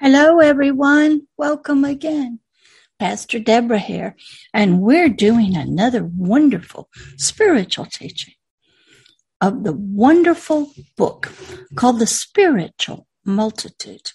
Hello, 0.00 0.40
everyone. 0.40 1.28
Welcome 1.36 1.84
again. 1.84 2.40
Pastor 2.98 3.38
Deborah 3.38 3.78
here, 3.78 4.16
and 4.52 4.80
we're 4.80 5.08
doing 5.08 5.56
another 5.56 6.02
wonderful 6.02 6.88
spiritual 7.16 7.86
teaching 7.86 8.34
of 9.40 9.62
the 9.62 9.72
wonderful 9.72 10.72
book 10.96 11.32
called 11.76 12.00
The 12.00 12.08
Spiritual 12.08 13.06
Multitude. 13.24 14.10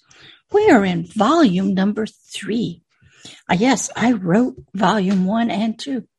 We 0.51 0.69
are 0.69 0.83
in 0.83 1.05
volume 1.05 1.73
number 1.73 2.05
three. 2.05 2.83
Uh, 3.49 3.55
yes, 3.57 3.89
I 3.95 4.11
wrote 4.11 4.55
volume 4.75 5.23
one 5.23 5.49
and 5.49 5.79
two, 5.79 6.09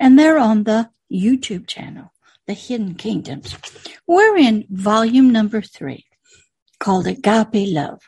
and 0.00 0.18
they're 0.18 0.38
on 0.38 0.64
the 0.64 0.88
YouTube 1.12 1.66
channel, 1.66 2.10
The 2.46 2.54
Hidden 2.54 2.94
Kingdoms. 2.94 3.54
We're 4.06 4.38
in 4.38 4.64
volume 4.70 5.30
number 5.30 5.60
three 5.60 6.06
called 6.80 7.06
Agape 7.06 7.68
Love 7.68 8.00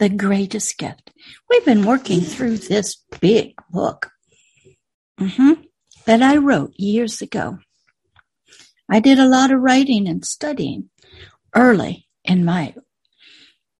the 0.00 0.08
greatest 0.08 0.78
gift. 0.78 1.12
We've 1.48 1.64
been 1.64 1.84
working 1.84 2.22
through 2.22 2.56
this 2.56 2.96
big 3.20 3.54
book 3.68 4.10
mm-hmm, 5.20 5.52
that 6.06 6.22
I 6.22 6.38
wrote 6.38 6.72
years 6.76 7.20
ago. 7.20 7.58
I 8.90 8.98
did 8.98 9.18
a 9.18 9.28
lot 9.28 9.52
of 9.52 9.60
writing 9.60 10.08
and 10.08 10.24
studying 10.24 10.88
early 11.54 12.08
in 12.24 12.46
my 12.46 12.74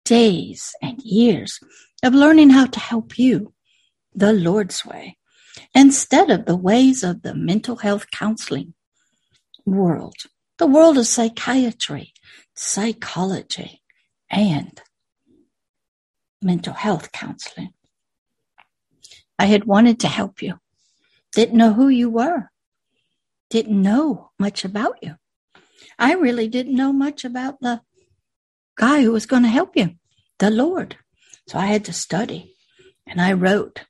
days 0.05 0.75
and 0.83 1.01
years 1.03 1.59
of 2.03 2.13
learning 2.13 2.51
how 2.51 2.67
to 2.67 2.79
help 2.79 3.19
you 3.19 3.55
the 4.15 4.35
Lord's 4.35 4.85
way 4.85 5.17
instead 5.75 6.31
of 6.31 6.45
the 6.45 6.57
ways 6.57 7.03
of 7.03 7.23
the 7.23 7.35
mental 7.35 7.77
health 7.77 8.11
counseling 8.11 8.75
world, 9.65 10.17
the 10.59 10.67
world 10.67 10.99
of 10.99 11.07
psychiatry, 11.07 12.13
psychology, 12.55 13.81
and 14.31 14.83
mental 16.43 16.73
health 16.73 17.13
counseling. 17.13 17.73
I 19.39 19.47
had 19.47 19.65
wanted 19.65 20.01
to 20.01 20.09
help 20.09 20.43
you, 20.43 20.59
didn't 21.33 21.57
know 21.57 21.73
who 21.73 21.89
you 21.89 22.11
were, 22.11 22.51
didn't 23.49 23.81
know 23.81 24.31
much 24.39 24.65
about 24.65 24.97
you. 25.03 25.17
I 25.99 26.15
really 26.15 26.49
didn't 26.49 26.77
know 26.77 26.93
much 26.93 27.25
about 27.25 27.61
the 27.61 27.81
guy 28.77 29.03
who 29.03 29.13
was 29.13 29.27
going 29.27 29.43
to 29.43 29.49
help 29.49 29.77
you, 29.77 29.97
the 30.39 30.51
Lord. 30.51 30.97
So 31.49 31.59
I 31.59 31.67
had 31.67 31.85
to 31.87 31.93
study 31.93 32.55
and 33.07 33.21
I 33.21 33.33
wrote 33.33 33.85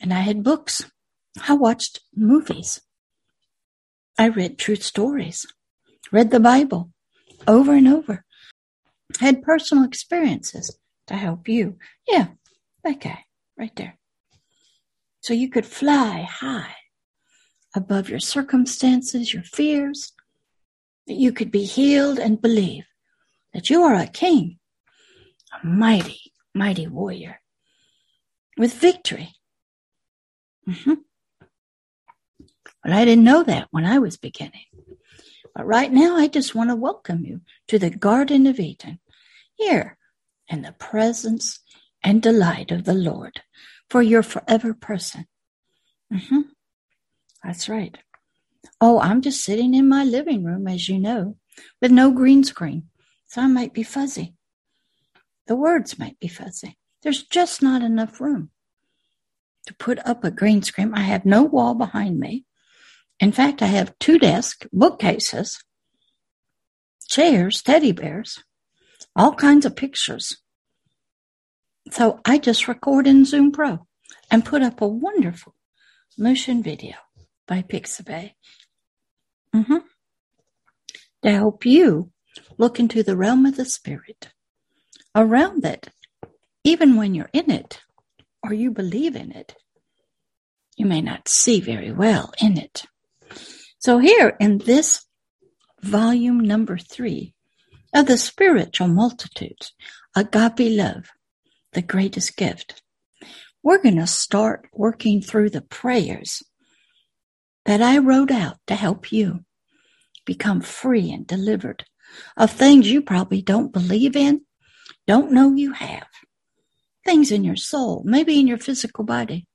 and 0.00 0.12
I 0.12 0.20
had 0.20 0.42
books. 0.42 0.90
I 1.48 1.54
watched 1.54 2.00
movies. 2.14 2.80
I 4.18 4.28
read 4.28 4.58
true 4.58 4.76
stories, 4.76 5.46
read 6.10 6.30
the 6.30 6.40
Bible 6.40 6.90
over 7.46 7.74
and 7.74 7.88
over, 7.88 8.24
had 9.20 9.42
personal 9.42 9.84
experiences 9.84 10.76
to 11.06 11.14
help 11.14 11.48
you. 11.48 11.78
Yeah, 12.06 12.28
that 12.84 13.00
guy 13.00 13.24
right 13.58 13.74
there. 13.76 13.98
So 15.20 15.34
you 15.34 15.48
could 15.48 15.66
fly 15.66 16.22
high 16.22 16.74
above 17.74 18.08
your 18.08 18.20
circumstances, 18.20 19.32
your 19.32 19.44
fears, 19.44 20.12
that 21.06 21.14
you 21.14 21.32
could 21.32 21.50
be 21.50 21.64
healed 21.64 22.18
and 22.18 22.40
believe 22.40 22.84
that 23.52 23.70
you 23.70 23.82
are 23.82 23.94
a 23.94 24.06
king, 24.06 24.58
a 25.52 25.66
mighty, 25.66 26.32
mighty 26.54 26.86
warrior 26.86 27.40
with 28.56 28.74
victory. 28.74 29.34
Mm-hmm. 30.68 30.94
But 32.82 32.92
I 32.92 33.04
didn't 33.04 33.24
know 33.24 33.42
that 33.44 33.68
when 33.70 33.84
I 33.84 33.98
was 33.98 34.16
beginning. 34.16 34.66
But 35.54 35.66
right 35.66 35.92
now, 35.92 36.16
I 36.16 36.28
just 36.28 36.54
want 36.54 36.70
to 36.70 36.76
welcome 36.76 37.24
you 37.24 37.42
to 37.68 37.78
the 37.78 37.90
Garden 37.90 38.46
of 38.46 38.58
Eden. 38.58 38.98
Here, 39.54 39.98
in 40.52 40.62
the 40.62 40.72
presence 40.72 41.60
and 42.02 42.22
delight 42.22 42.70
of 42.70 42.84
the 42.84 42.94
Lord 42.94 43.40
for 43.88 44.02
your 44.02 44.22
forever 44.22 44.74
person. 44.74 45.26
Mm-hmm. 46.12 46.40
That's 47.42 47.68
right. 47.68 47.96
Oh, 48.80 49.00
I'm 49.00 49.22
just 49.22 49.42
sitting 49.42 49.74
in 49.74 49.88
my 49.88 50.04
living 50.04 50.44
room, 50.44 50.68
as 50.68 50.88
you 50.88 50.98
know, 50.98 51.36
with 51.80 51.90
no 51.90 52.10
green 52.10 52.44
screen. 52.44 52.88
So 53.26 53.42
I 53.42 53.46
might 53.46 53.72
be 53.72 53.82
fuzzy. 53.82 54.34
The 55.46 55.56
words 55.56 55.98
might 55.98 56.20
be 56.20 56.28
fuzzy. 56.28 56.78
There's 57.02 57.24
just 57.24 57.62
not 57.62 57.82
enough 57.82 58.20
room 58.20 58.50
to 59.66 59.74
put 59.74 59.98
up 60.06 60.24
a 60.24 60.30
green 60.30 60.62
screen. 60.62 60.94
I 60.94 61.00
have 61.00 61.24
no 61.24 61.42
wall 61.42 61.74
behind 61.74 62.18
me. 62.18 62.44
In 63.18 63.32
fact, 63.32 63.62
I 63.62 63.66
have 63.66 63.98
two 63.98 64.18
desks, 64.18 64.66
bookcases, 64.72 65.62
chairs, 67.08 67.62
teddy 67.62 67.92
bears, 67.92 68.42
all 69.14 69.34
kinds 69.34 69.64
of 69.64 69.76
pictures. 69.76 70.41
So 71.92 72.20
I 72.24 72.38
just 72.38 72.68
record 72.68 73.06
in 73.06 73.26
Zoom 73.26 73.52
Pro 73.52 73.86
and 74.30 74.46
put 74.46 74.62
up 74.62 74.80
a 74.80 74.88
wonderful 74.88 75.54
motion 76.16 76.62
video 76.62 76.94
by 77.46 77.60
Pixabay 77.60 78.32
mm-hmm. 79.54 79.76
to 81.22 81.30
help 81.30 81.66
you 81.66 82.10
look 82.56 82.80
into 82.80 83.02
the 83.02 83.14
realm 83.14 83.44
of 83.44 83.56
the 83.56 83.66
spirit 83.66 84.30
around 85.14 85.66
it, 85.66 85.88
even 86.64 86.96
when 86.96 87.14
you're 87.14 87.28
in 87.34 87.50
it 87.50 87.82
or 88.42 88.54
you 88.54 88.70
believe 88.70 89.14
in 89.14 89.30
it. 89.30 89.54
You 90.78 90.86
may 90.86 91.02
not 91.02 91.28
see 91.28 91.60
very 91.60 91.92
well 91.92 92.32
in 92.40 92.56
it. 92.56 92.86
So 93.78 93.98
here 93.98 94.34
in 94.40 94.58
this 94.58 95.04
volume 95.82 96.40
number 96.40 96.78
three 96.78 97.34
of 97.94 98.06
the 98.06 98.16
spiritual 98.16 98.88
multitudes, 98.88 99.74
agape 100.16 100.74
love, 100.74 101.10
the 101.72 101.82
greatest 101.82 102.36
gift. 102.36 102.82
We're 103.62 103.82
going 103.82 103.96
to 103.96 104.06
start 104.06 104.68
working 104.72 105.22
through 105.22 105.50
the 105.50 105.62
prayers 105.62 106.42
that 107.64 107.80
I 107.80 107.98
wrote 107.98 108.30
out 108.30 108.56
to 108.66 108.74
help 108.74 109.12
you 109.12 109.44
become 110.24 110.60
free 110.60 111.10
and 111.10 111.26
delivered 111.26 111.84
of 112.36 112.50
things 112.50 112.90
you 112.90 113.02
probably 113.02 113.40
don't 113.40 113.72
believe 113.72 114.16
in, 114.16 114.42
don't 115.06 115.32
know 115.32 115.54
you 115.54 115.72
have. 115.72 116.06
Things 117.04 117.32
in 117.32 117.42
your 117.44 117.56
soul, 117.56 118.02
maybe 118.04 118.38
in 118.38 118.46
your 118.46 118.58
physical 118.58 119.04
body, 119.04 119.46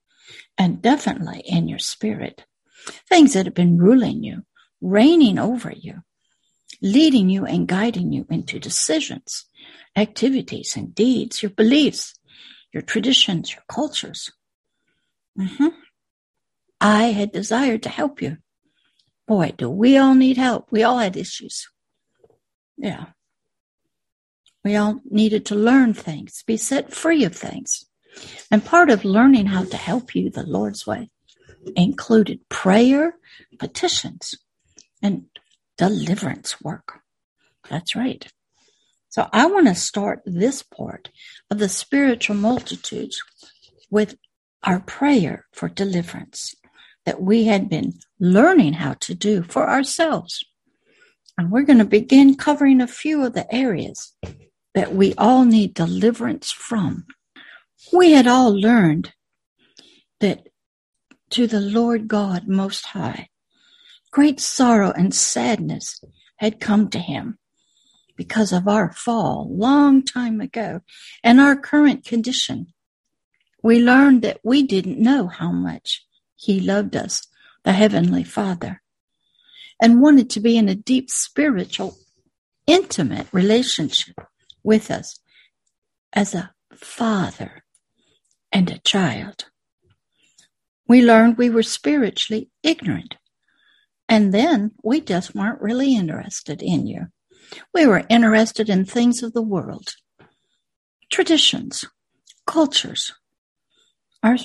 and 0.58 0.82
definitely 0.82 1.42
in 1.46 1.68
your 1.68 1.80
spirit. 1.80 2.46
Things 3.08 3.34
that 3.34 3.46
have 3.46 3.54
been 3.54 3.78
ruling 3.78 4.24
you, 4.24 4.44
reigning 4.82 5.38
over 5.38 5.72
you, 5.72 6.02
leading 6.82 7.30
you 7.30 7.46
and 7.46 7.68
guiding 7.68 8.12
you 8.12 8.26
into 8.30 8.60
decisions 8.60 9.46
activities 9.98 10.78
and 10.78 10.94
deeds, 10.96 11.42
your 11.42 11.50
beliefs, 11.50 12.14
your 12.72 12.84
traditions, 12.84 13.54
your 13.54 13.64
cultures. 13.68 14.32
Mm-hmm. 15.38 15.68
I 16.80 17.06
had 17.06 17.32
desired 17.32 17.84
to 17.84 17.90
help 17.90 18.22
you. 18.22 18.38
Boy, 19.28 19.54
do 19.58 19.70
we 19.70 19.98
all 19.98 20.14
need 20.14 20.38
help. 20.38 20.72
We 20.72 20.84
all 20.84 21.00
had 21.00 21.18
issues. 21.18 21.68
Yeah. 22.78 23.08
We 24.64 24.76
all 24.76 25.02
needed 25.10 25.46
to 25.48 25.56
learn 25.56 25.94
things, 25.94 26.44
be 26.46 26.58
set 26.58 26.94
free 26.94 27.24
of 27.24 27.36
things. 27.36 27.86
And 28.52 28.64
part 28.64 28.90
of 28.90 29.06
learning 29.06 29.48
how 29.48 29.64
to 29.64 29.78
help 29.78 30.16
you 30.16 30.30
the 30.30 30.44
Lord's 30.44 30.86
way 30.86 31.10
included 31.76 32.48
prayer, 32.50 33.16
petitions, 33.60 34.36
and 35.02 35.26
deliverance 35.78 36.62
work. 36.62 37.00
That's 37.70 37.96
right. 37.96 38.28
So 39.18 39.28
I 39.34 39.48
want 39.48 39.66
to 39.66 39.74
start 39.74 40.22
this 40.28 40.62
part 40.62 41.10
of 41.50 41.58
the 41.58 41.70
spiritual 41.70 42.36
multitudes 42.36 43.20
with 43.90 44.16
our 44.62 44.80
prayer 44.80 45.48
for 45.54 45.70
deliverance 45.70 46.54
that 47.04 47.20
we 47.20 47.46
had 47.46 47.68
been 47.68 47.94
learning 48.20 48.74
how 48.74 48.94
to 49.00 49.16
do 49.16 49.42
for 49.42 49.68
ourselves. 49.68 50.46
And 51.36 51.50
we're 51.50 51.64
going 51.64 51.80
to 51.80 51.86
begin 51.86 52.36
covering 52.36 52.80
a 52.80 52.86
few 52.86 53.26
of 53.26 53.34
the 53.34 53.52
areas 53.52 54.16
that 54.76 54.94
we 54.94 55.16
all 55.16 55.46
need 55.46 55.74
deliverance 55.74 56.52
from. 56.52 57.08
We 57.92 58.12
had 58.12 58.28
all 58.28 58.52
learned 58.54 59.14
that 60.20 60.48
to 61.32 61.48
the 61.48 61.62
Lord 61.62 62.08
God 62.08 62.48
Most 62.48 62.86
High, 62.86 63.30
great 64.12 64.40
sorrow 64.40 64.92
and 64.92 65.12
sadness 65.12 66.04
had 66.36 66.60
come 66.60 66.88
to 66.90 67.00
him 67.00 67.40
because 68.18 68.52
of 68.52 68.68
our 68.68 68.92
fall 68.92 69.48
long 69.50 70.04
time 70.04 70.42
ago 70.42 70.82
and 71.24 71.40
our 71.40 71.56
current 71.56 72.04
condition. 72.04 72.74
We 73.64 73.82
learned 73.82 74.24
that 74.24 74.40
we 74.44 74.64
didn't 74.64 75.00
know 75.00 75.28
how 75.28 75.52
much 75.52 76.06
he 76.36 76.60
loved 76.60 76.96
us, 76.96 77.28
the 77.64 77.72
Heavenly 77.72 78.24
Father, 78.24 78.82
and 79.82 80.02
wanted 80.02 80.30
to 80.32 80.40
be 80.40 80.58
in 80.58 80.68
a 80.68 80.76
deep 80.76 81.10
spiritual, 81.10 81.98
intimate 82.66 83.28
relationship 83.32 84.16
with 84.64 84.92
us 84.92 85.20
as 86.12 86.36
a 86.36 86.52
father 86.74 87.64
and 88.52 88.70
a 88.70 88.80
child. 88.80 89.46
We 90.88 91.02
learned 91.02 91.38
we 91.38 91.50
were 91.50 91.64
spiritually 91.64 92.50
ignorant. 92.64 93.16
And 94.10 94.34
then 94.34 94.72
we 94.84 95.02
just 95.02 95.36
weren't 95.36 95.62
really 95.62 95.96
interested 95.96 96.62
in 96.62 96.88
you. 96.88 97.08
We 97.74 97.86
were 97.86 98.06
interested 98.10 98.70
in 98.70 98.86
things 98.86 99.24
of 99.24 99.34
the 99.34 99.42
world, 99.42 99.96
traditions, 101.10 101.86
cultures, 102.46 103.14
our 104.24 104.38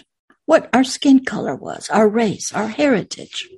what 0.44 0.69
our 0.72 0.84
skin 0.84 1.25
color 1.25 1.54
was, 1.54 1.88
our 1.88 2.08
race, 2.08 2.52
our 2.52 2.69
heritage. 2.69 3.49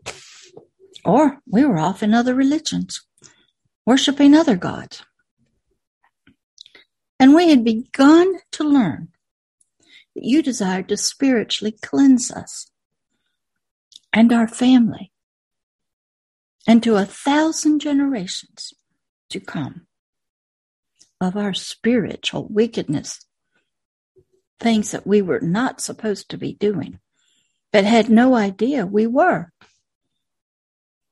Or 1.05 1.39
we 1.47 1.65
were 1.65 1.79
off 1.79 2.03
in 2.03 2.15
other 2.15 2.35
religions, 2.35 3.03
worshiping 3.87 4.35
other 4.35 4.57
gods. 4.57 5.03
And 7.19 7.35
we 7.35 7.51
had 7.51 7.65
begun 7.65 8.35
to 8.53 8.65
learn 8.65 9.09
that 10.15 10.25
you 10.25 10.43
desired 10.43 10.89
to 10.89 10.97
spiritually 10.97 11.77
cleanse 11.83 12.31
us 12.31 12.71
and 14.13 14.33
our 14.33 14.49
family 14.49 15.11
and 16.67 16.83
to 16.83 16.97
a 16.97 17.05
thousand 17.05 17.81
generations 17.81 18.73
to 19.35 19.41
come 19.41 19.87
of 21.21 21.37
our 21.37 21.53
spiritual 21.53 22.47
wickedness, 22.49 23.27
things 24.61 24.93
that 24.93 25.07
we 25.07 25.21
were 25.21 25.41
not 25.41 25.81
supposed 25.81 26.29
to 26.31 26.39
be 26.39 26.55
doing, 26.55 27.01
but 27.73 27.85
had 27.85 28.09
no 28.09 28.37
idea 28.37 28.87
we 28.87 29.07
were, 29.09 29.51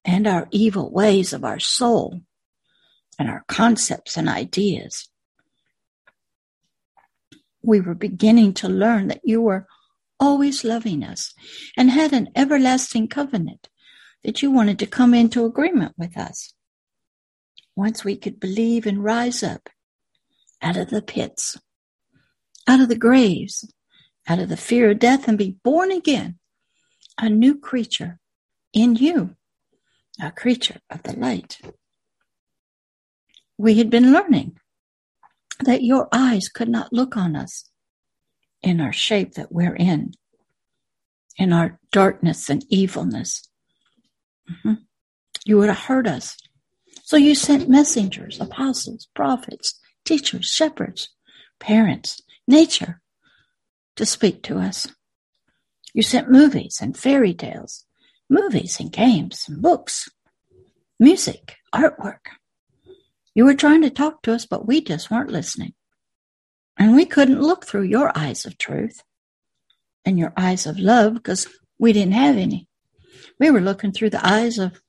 and 0.04 0.28
our 0.28 0.46
evil 0.52 0.90
ways 0.90 1.32
of 1.32 1.44
our 1.44 1.58
soul 1.58 2.20
and 3.18 3.28
our 3.28 3.42
concepts 3.48 4.16
and 4.16 4.28
ideas. 4.28 5.08
We 7.60 7.80
were 7.80 7.94
beginning 7.94 8.54
to 8.54 8.68
learn 8.68 9.08
that 9.08 9.22
you 9.24 9.40
were 9.40 9.66
always 10.20 10.62
loving 10.62 11.02
us 11.02 11.34
and 11.76 11.90
had 11.90 12.12
an 12.12 12.28
everlasting 12.36 13.08
covenant 13.08 13.68
that 14.22 14.42
you 14.42 14.52
wanted 14.52 14.78
to 14.78 14.86
come 14.86 15.12
into 15.12 15.44
agreement 15.44 15.94
with 15.98 16.16
us. 16.16 16.54
Once 17.74 18.04
we 18.04 18.16
could 18.16 18.38
believe 18.38 18.86
and 18.86 19.02
rise 19.02 19.42
up 19.42 19.68
out 20.60 20.76
of 20.76 20.90
the 20.90 21.02
pits, 21.02 21.58
out 22.66 22.80
of 22.80 22.88
the 22.88 22.96
graves, 22.96 23.72
out 24.28 24.38
of 24.38 24.48
the 24.48 24.56
fear 24.56 24.90
of 24.90 24.98
death 24.98 25.26
and 25.26 25.38
be 25.38 25.56
born 25.64 25.90
again, 25.90 26.38
a 27.18 27.28
new 27.28 27.58
creature 27.58 28.18
in 28.72 28.94
you, 28.96 29.36
a 30.20 30.30
creature 30.30 30.78
of 30.90 31.02
the 31.02 31.18
light. 31.18 31.58
We 33.58 33.78
had 33.78 33.90
been 33.90 34.12
learning 34.12 34.58
that 35.60 35.82
your 35.82 36.08
eyes 36.12 36.48
could 36.48 36.68
not 36.68 36.92
look 36.92 37.16
on 37.16 37.36
us 37.36 37.70
in 38.62 38.80
our 38.80 38.92
shape 38.92 39.34
that 39.34 39.52
we're 39.52 39.76
in, 39.76 40.12
in 41.36 41.52
our 41.52 41.78
darkness 41.90 42.48
and 42.48 42.64
evilness. 42.68 43.48
Mm-hmm. 44.50 44.74
You 45.44 45.58
would 45.58 45.68
have 45.68 45.78
hurt 45.78 46.06
us. 46.06 46.36
So 47.12 47.18
you 47.18 47.34
sent 47.34 47.68
messengers, 47.68 48.40
apostles, 48.40 49.06
prophets, 49.14 49.78
teachers, 50.02 50.46
shepherds, 50.46 51.10
parents, 51.60 52.22
nature 52.48 53.02
to 53.96 54.06
speak 54.06 54.42
to 54.44 54.56
us. 54.56 54.88
You 55.92 56.02
sent 56.02 56.30
movies 56.30 56.78
and 56.80 56.96
fairy 56.96 57.34
tales, 57.34 57.84
movies 58.30 58.80
and 58.80 58.90
games 58.90 59.44
and 59.46 59.60
books, 59.60 60.08
music, 60.98 61.56
artwork. 61.74 62.32
You 63.34 63.44
were 63.44 63.56
trying 63.56 63.82
to 63.82 63.90
talk 63.90 64.22
to 64.22 64.32
us, 64.32 64.46
but 64.46 64.66
we 64.66 64.80
just 64.80 65.10
weren't 65.10 65.30
listening. 65.30 65.74
And 66.78 66.96
we 66.96 67.04
couldn't 67.04 67.42
look 67.42 67.66
through 67.66 67.82
your 67.82 68.10
eyes 68.16 68.46
of 68.46 68.56
truth 68.56 69.02
and 70.06 70.18
your 70.18 70.32
eyes 70.38 70.64
of 70.64 70.78
love 70.78 71.12
because 71.12 71.46
we 71.78 71.92
didn't 71.92 72.14
have 72.14 72.38
any. 72.38 72.68
We 73.38 73.50
were 73.50 73.60
looking 73.60 73.92
through 73.92 74.10
the 74.10 74.26
eyes 74.26 74.56
of 74.56 74.80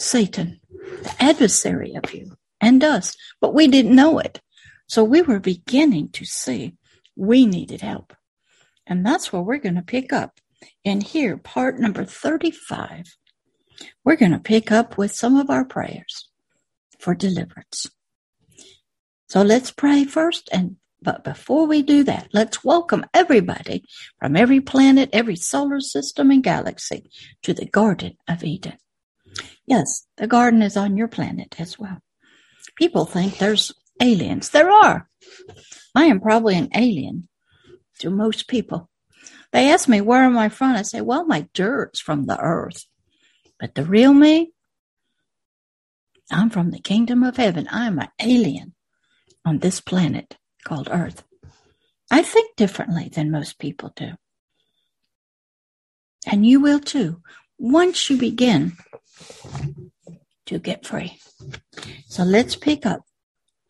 Satan, 0.00 0.60
the 1.02 1.14
adversary 1.18 1.94
of 1.94 2.12
you 2.14 2.36
and 2.60 2.82
us, 2.82 3.16
but 3.40 3.54
we 3.54 3.68
didn't 3.68 3.94
know 3.94 4.18
it. 4.18 4.40
So 4.86 5.04
we 5.04 5.22
were 5.22 5.40
beginning 5.40 6.10
to 6.12 6.24
see 6.24 6.74
we 7.16 7.46
needed 7.46 7.80
help. 7.80 8.14
And 8.86 9.04
that's 9.04 9.32
where 9.32 9.42
we're 9.42 9.58
going 9.58 9.76
to 9.76 9.82
pick 9.82 10.12
up. 10.12 10.40
in 10.84 11.00
here, 11.00 11.38
part 11.38 11.78
number 11.78 12.04
35, 12.04 13.16
we're 14.04 14.16
going 14.16 14.32
to 14.32 14.38
pick 14.38 14.70
up 14.70 14.98
with 14.98 15.12
some 15.12 15.36
of 15.36 15.48
our 15.48 15.64
prayers 15.64 16.28
for 16.98 17.14
deliverance. 17.14 17.86
So 19.28 19.42
let's 19.42 19.70
pray 19.70 20.04
first. 20.04 20.48
And 20.52 20.76
but 21.02 21.24
before 21.24 21.66
we 21.66 21.82
do 21.82 22.04
that, 22.04 22.28
let's 22.32 22.62
welcome 22.62 23.06
everybody 23.14 23.84
from 24.18 24.36
every 24.36 24.60
planet, 24.60 25.08
every 25.12 25.36
solar 25.36 25.80
system 25.80 26.30
and 26.30 26.42
galaxy 26.42 27.10
to 27.42 27.54
the 27.54 27.64
Garden 27.64 28.16
of 28.28 28.44
Eden. 28.44 28.76
Yes, 29.70 30.04
the 30.16 30.26
garden 30.26 30.62
is 30.62 30.76
on 30.76 30.96
your 30.96 31.06
planet 31.06 31.54
as 31.60 31.78
well. 31.78 31.98
People 32.74 33.04
think 33.04 33.38
there's 33.38 33.70
aliens. 34.02 34.50
There 34.50 34.68
are. 34.68 35.08
I 35.94 36.06
am 36.06 36.20
probably 36.20 36.56
an 36.56 36.70
alien 36.74 37.28
to 38.00 38.10
most 38.10 38.48
people. 38.48 38.90
They 39.52 39.70
ask 39.70 39.88
me, 39.88 40.00
where 40.00 40.24
am 40.24 40.36
I 40.36 40.48
from? 40.48 40.74
I 40.74 40.82
say, 40.82 41.00
well, 41.00 41.24
my 41.24 41.46
dirt's 41.54 42.00
from 42.00 42.26
the 42.26 42.36
earth. 42.40 42.84
But 43.60 43.76
the 43.76 43.84
real 43.84 44.12
me, 44.12 44.50
I'm 46.32 46.50
from 46.50 46.72
the 46.72 46.80
kingdom 46.80 47.22
of 47.22 47.36
heaven. 47.36 47.68
I'm 47.70 48.00
an 48.00 48.08
alien 48.20 48.74
on 49.44 49.58
this 49.58 49.80
planet 49.80 50.36
called 50.64 50.88
earth. 50.90 51.22
I 52.10 52.22
think 52.22 52.56
differently 52.56 53.08
than 53.08 53.30
most 53.30 53.60
people 53.60 53.92
do. 53.94 54.14
And 56.26 56.44
you 56.44 56.58
will 56.58 56.80
too, 56.80 57.22
once 57.56 58.10
you 58.10 58.16
begin 58.16 58.72
to 60.46 60.58
get 60.58 60.86
free. 60.86 61.18
So 62.06 62.24
let's 62.24 62.56
pick 62.56 62.84
up 62.84 63.02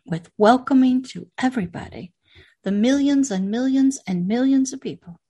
with 0.06 0.30
welcoming 0.38 1.02
to 1.04 1.28
everybody, 1.38 2.12
the 2.64 2.72
millions 2.72 3.30
and 3.30 3.50
millions 3.50 4.00
and 4.06 4.26
millions 4.26 4.72
of 4.72 4.80
people 4.80 5.20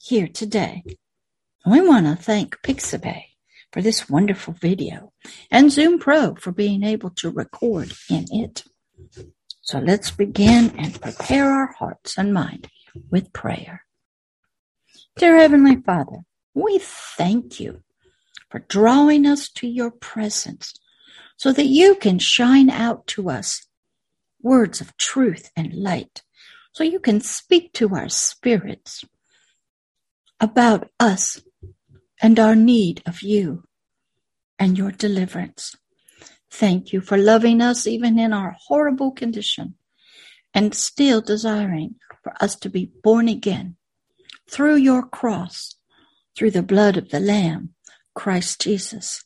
here 0.00 0.28
today. 0.28 0.84
we 1.66 1.80
want 1.80 2.06
to 2.06 2.14
thank 2.14 2.56
Pixabay 2.62 3.24
for 3.72 3.82
this 3.82 4.08
wonderful 4.08 4.54
video 4.54 5.12
and 5.50 5.72
Zoom 5.72 5.98
Pro 5.98 6.34
for 6.36 6.52
being 6.52 6.82
able 6.82 7.10
to 7.10 7.30
record 7.30 7.92
in 8.08 8.26
it. 8.30 8.64
So 9.62 9.80
let's 9.80 10.12
begin 10.12 10.72
and 10.78 11.00
prepare 11.00 11.50
our 11.50 11.72
hearts 11.72 12.16
and 12.16 12.32
mind 12.32 12.68
with 13.10 13.32
prayer. 13.32 13.82
Dear 15.16 15.38
Heavenly 15.38 15.76
Father, 15.76 16.18
we 16.54 16.78
thank 16.80 17.58
you 17.58 17.82
for 18.50 18.60
drawing 18.60 19.26
us 19.26 19.48
to 19.48 19.66
your 19.66 19.90
presence 19.90 20.74
so 21.36 21.52
that 21.52 21.66
you 21.66 21.94
can 21.96 22.18
shine 22.18 22.70
out 22.70 23.06
to 23.06 23.30
us 23.30 23.66
words 24.42 24.80
of 24.80 24.96
truth 24.96 25.50
and 25.56 25.74
light, 25.74 26.22
so 26.72 26.84
you 26.84 27.00
can 27.00 27.20
speak 27.20 27.72
to 27.72 27.94
our 27.94 28.08
spirits 28.08 29.04
about 30.40 30.90
us 31.00 31.40
and 32.22 32.38
our 32.38 32.54
need 32.54 33.02
of 33.06 33.22
you 33.22 33.64
and 34.58 34.78
your 34.78 34.90
deliverance. 34.90 35.76
Thank 36.50 36.92
you 36.92 37.00
for 37.00 37.18
loving 37.18 37.60
us 37.60 37.86
even 37.86 38.18
in 38.18 38.32
our 38.32 38.56
horrible 38.66 39.10
condition 39.10 39.74
and 40.54 40.74
still 40.74 41.20
desiring 41.20 41.96
for 42.22 42.32
us 42.40 42.56
to 42.56 42.70
be 42.70 42.90
born 43.02 43.28
again 43.28 43.76
through 44.48 44.76
your 44.76 45.02
cross, 45.02 45.74
through 46.36 46.52
the 46.52 46.62
blood 46.62 46.96
of 46.96 47.10
the 47.10 47.20
Lamb, 47.20 47.74
Christ 48.16 48.62
Jesus, 48.62 49.22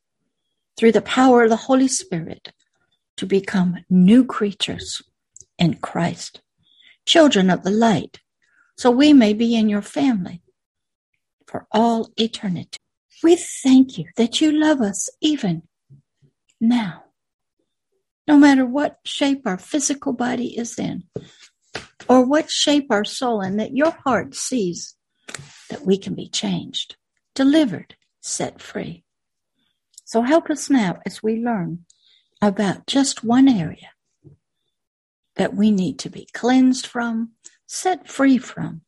through 0.76 0.92
the 0.92 1.00
power 1.00 1.44
of 1.44 1.49
the 1.49 1.56
Holy 1.56 1.88
Spirit 1.88 2.52
to 3.16 3.25
become 3.25 3.78
new 3.88 4.25
creatures 4.25 5.00
in 5.59 5.75
Christ, 5.75 6.42
children 7.06 7.50
of 7.50 7.62
the 7.62 7.70
light, 7.70 8.18
so 8.76 8.90
we 8.90 9.12
may 9.12 9.32
be 9.32 9.54
in 9.54 9.68
your 9.68 9.80
family 9.80 10.42
for 11.47 11.66
all 11.70 12.11
eternity. 12.16 12.78
We 13.23 13.37
thank 13.37 13.97
you 13.97 14.06
that 14.16 14.40
you 14.40 14.50
love 14.50 14.80
us 14.80 15.09
even 15.20 15.62
now, 16.61 17.04
no 18.26 18.37
matter 18.37 18.66
what 18.66 18.99
shape 19.04 19.42
our 19.47 19.59
physical 19.59 20.12
body 20.12 20.59
is 20.59 20.78
in 20.78 21.04
or 22.09 22.25
what 22.25 22.50
shape 22.50 22.88
our 22.90 23.04
soul 23.04 23.40
in, 23.40 23.56
that 23.59 23.76
your 23.76 23.92
heart 24.04 24.35
sees 24.35 24.97
that 25.68 25.87
we 25.87 25.97
can 25.97 26.14
be 26.14 26.28
changed, 26.28 26.97
delivered, 27.35 27.94
set 28.21 28.61
free. 28.61 29.05
So 30.05 30.23
help 30.23 30.50
us 30.50 30.69
now 30.69 30.99
as 31.07 31.23
we 31.23 31.37
learn 31.37 31.85
about 32.43 32.87
just 32.87 33.25
one 33.25 33.49
area 33.49 33.91
that 35.37 35.55
we 35.55 35.71
need 35.71 35.99
to 36.00 36.11
be 36.11 36.29
cleansed 36.35 36.87
from, 36.87 37.31
set 37.67 38.09
free 38.09 38.39
from, 38.39 38.83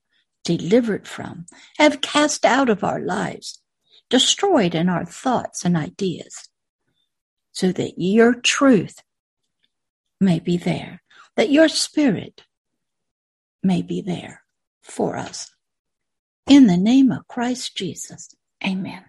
delivered 0.45 1.07
from, 1.07 1.47
have 1.79 2.01
cast 2.01 2.45
out 2.45 2.69
of 2.69 2.83
our 2.83 3.01
lives, 3.01 3.62
destroyed 4.11 4.75
in 4.75 4.89
our 4.89 5.05
thoughts 5.05 5.65
and 5.65 5.77
ideas, 5.77 6.49
so 7.53 7.71
that 7.73 7.95
your 7.97 8.35
truth 8.35 9.03
may 10.21 10.41
be 10.41 10.57
there, 10.57 11.03
that 11.37 11.51
your 11.51 11.69
spirit 11.69 12.43
may 13.62 13.83
be 13.83 14.01
there 14.01 14.43
for 14.83 15.17
us. 15.17 15.55
In 16.49 16.67
the 16.67 16.77
name 16.77 17.12
of 17.12 17.29
Christ 17.29 17.77
Jesus, 17.77 18.35
amen. 18.67 19.05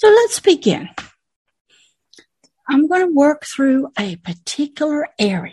So 0.00 0.08
let's 0.08 0.40
begin. 0.40 0.88
I'm 2.66 2.88
going 2.88 3.06
to 3.06 3.14
work 3.14 3.44
through 3.44 3.88
a 3.98 4.16
particular 4.16 5.06
area 5.18 5.52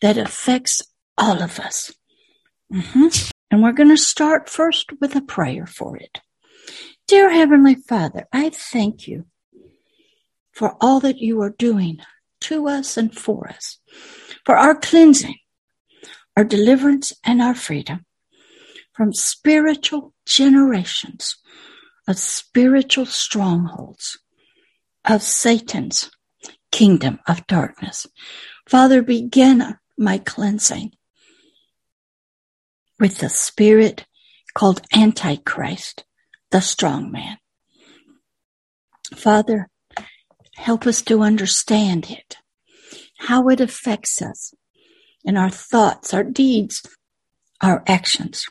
that 0.00 0.18
affects 0.18 0.82
all 1.16 1.40
of 1.40 1.60
us. 1.60 1.92
Mm-hmm. 2.72 3.28
And 3.52 3.62
we're 3.62 3.70
going 3.70 3.90
to 3.90 3.96
start 3.96 4.48
first 4.48 4.90
with 5.00 5.14
a 5.14 5.20
prayer 5.20 5.68
for 5.68 5.96
it. 5.96 6.20
Dear 7.06 7.30
Heavenly 7.30 7.76
Father, 7.76 8.26
I 8.32 8.50
thank 8.50 9.06
you 9.06 9.26
for 10.50 10.76
all 10.80 10.98
that 10.98 11.18
you 11.18 11.40
are 11.40 11.54
doing 11.56 12.00
to 12.40 12.66
us 12.66 12.96
and 12.96 13.16
for 13.16 13.48
us, 13.48 13.78
for 14.44 14.56
our 14.56 14.74
cleansing, 14.74 15.36
our 16.36 16.42
deliverance, 16.42 17.12
and 17.22 17.40
our 17.40 17.54
freedom 17.54 18.04
from 18.94 19.12
spiritual 19.12 20.12
generations 20.26 21.36
of 22.06 22.18
spiritual 22.18 23.06
strongholds 23.06 24.18
of 25.04 25.22
Satan's 25.22 26.10
kingdom 26.70 27.20
of 27.28 27.46
darkness. 27.46 28.06
Father, 28.68 29.02
begin 29.02 29.76
my 29.96 30.18
cleansing 30.18 30.92
with 32.98 33.18
the 33.18 33.28
spirit 33.28 34.06
called 34.54 34.82
Antichrist, 34.94 36.04
the 36.50 36.60
strong 36.60 37.10
man. 37.10 37.38
Father, 39.14 39.68
help 40.56 40.86
us 40.86 41.02
to 41.02 41.22
understand 41.22 42.10
it, 42.10 42.36
how 43.18 43.48
it 43.48 43.60
affects 43.60 44.22
us 44.22 44.54
in 45.24 45.36
our 45.36 45.50
thoughts, 45.50 46.14
our 46.14 46.24
deeds, 46.24 46.82
our 47.60 47.82
actions. 47.86 48.44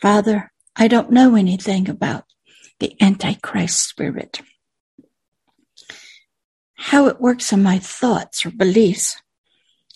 Father, 0.00 0.52
I 0.76 0.88
don't 0.88 1.10
know 1.10 1.36
anything 1.36 1.88
about 1.88 2.24
the 2.80 2.96
Antichrist 3.00 3.80
spirit, 3.80 4.40
how 6.74 7.06
it 7.06 7.20
works 7.20 7.52
in 7.52 7.62
my 7.62 7.78
thoughts 7.78 8.44
or 8.44 8.50
beliefs, 8.50 9.16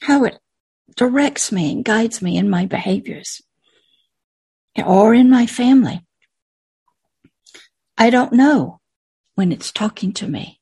how 0.03 0.25
it 0.25 0.39
directs 0.97 1.53
me 1.53 1.73
and 1.73 1.85
guides 1.85 2.21
me 2.23 2.37
in 2.37 2.51
my 2.51 2.67
behaviors 2.67 3.43
or 4.77 5.15
in 5.15 5.31
my 5.31 5.47
family. 5.47 6.05
I 7.97 8.11
don't 8.11 8.33
know 8.33 8.81
when 9.35 9.53
it's 9.53 9.73
talking 9.73 10.13
to 10.15 10.29
me. 10.29 10.59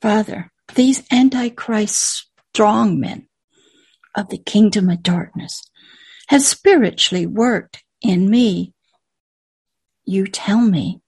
Father, 0.00 0.52
these 0.74 1.02
antichrist 1.10 2.26
strong 2.50 3.00
men 3.00 3.26
of 4.14 4.28
the 4.28 4.38
kingdom 4.38 4.90
of 4.90 5.02
darkness 5.02 5.62
have 6.28 6.42
spiritually 6.42 7.26
worked 7.26 7.82
in 8.02 8.28
me. 8.28 8.73
You 10.06 10.26
tell 10.26 10.60
me, 10.60 11.00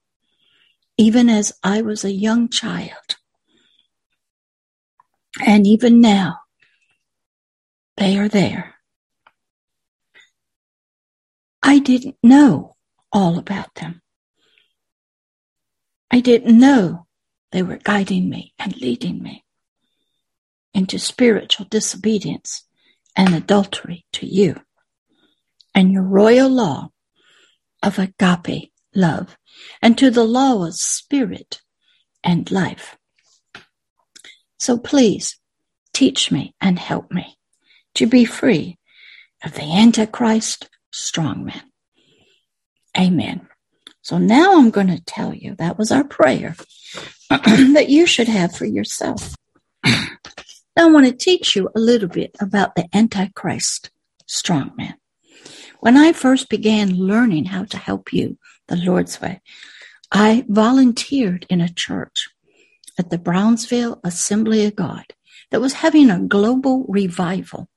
even 0.96 1.28
as 1.28 1.52
I 1.62 1.82
was 1.82 2.04
a 2.04 2.12
young 2.12 2.48
child, 2.48 3.16
and 5.44 5.66
even 5.66 6.00
now, 6.00 6.38
they 7.96 8.16
are 8.18 8.28
there. 8.28 8.74
I 11.62 11.78
didn't 11.78 12.16
know 12.22 12.76
all 13.12 13.38
about 13.38 13.74
them. 13.74 14.00
I 16.10 16.20
didn't 16.20 16.58
know 16.58 17.06
they 17.52 17.62
were 17.62 17.78
guiding 17.82 18.28
me 18.30 18.54
and 18.58 18.76
leading 18.76 19.22
me 19.22 19.44
into 20.72 20.98
spiritual 20.98 21.66
disobedience 21.66 22.64
and 23.16 23.34
adultery 23.34 24.06
to 24.12 24.26
you 24.26 24.60
and 25.74 25.90
your 25.90 26.02
royal 26.02 26.48
law 26.48 26.90
of 27.82 27.98
agape 27.98 28.72
love 28.96 29.36
and 29.82 29.96
to 29.98 30.10
the 30.10 30.24
law 30.24 30.66
of 30.66 30.74
spirit 30.74 31.60
and 32.24 32.50
life. 32.50 32.96
So 34.58 34.78
please 34.78 35.38
teach 35.92 36.30
me 36.32 36.54
and 36.60 36.78
help 36.78 37.10
me 37.12 37.38
to 37.94 38.06
be 38.06 38.24
free 38.24 38.78
of 39.44 39.54
the 39.54 39.62
Antichrist 39.62 40.68
strongman. 40.92 41.62
Amen. 42.98 43.48
So 44.02 44.18
now 44.18 44.58
I'm 44.58 44.70
going 44.70 44.86
to 44.88 45.04
tell 45.04 45.34
you 45.34 45.54
that 45.56 45.78
was 45.78 45.90
our 45.90 46.04
prayer 46.04 46.56
that 47.30 47.88
you 47.88 48.06
should 48.06 48.28
have 48.28 48.54
for 48.54 48.64
yourself. 48.64 49.34
I 49.84 50.90
want 50.90 51.06
to 51.06 51.12
teach 51.12 51.56
you 51.56 51.70
a 51.74 51.80
little 51.80 52.08
bit 52.08 52.36
about 52.38 52.74
the 52.74 52.86
Antichrist 52.94 53.90
strongman. 54.28 54.94
When 55.80 55.96
I 55.96 56.12
first 56.12 56.48
began 56.48 56.90
learning 56.90 57.46
how 57.46 57.64
to 57.64 57.78
help 57.78 58.12
you 58.12 58.38
the 58.68 58.76
Lord's 58.76 59.20
way, 59.20 59.40
I 60.12 60.44
volunteered 60.48 61.46
in 61.48 61.60
a 61.60 61.72
church 61.72 62.28
at 62.98 63.10
the 63.10 63.18
Brownsville 63.18 64.00
Assembly 64.04 64.64
of 64.64 64.76
God 64.76 65.04
that 65.50 65.60
was 65.60 65.74
having 65.74 66.10
a 66.10 66.20
global 66.20 66.86
revival. 66.88 67.68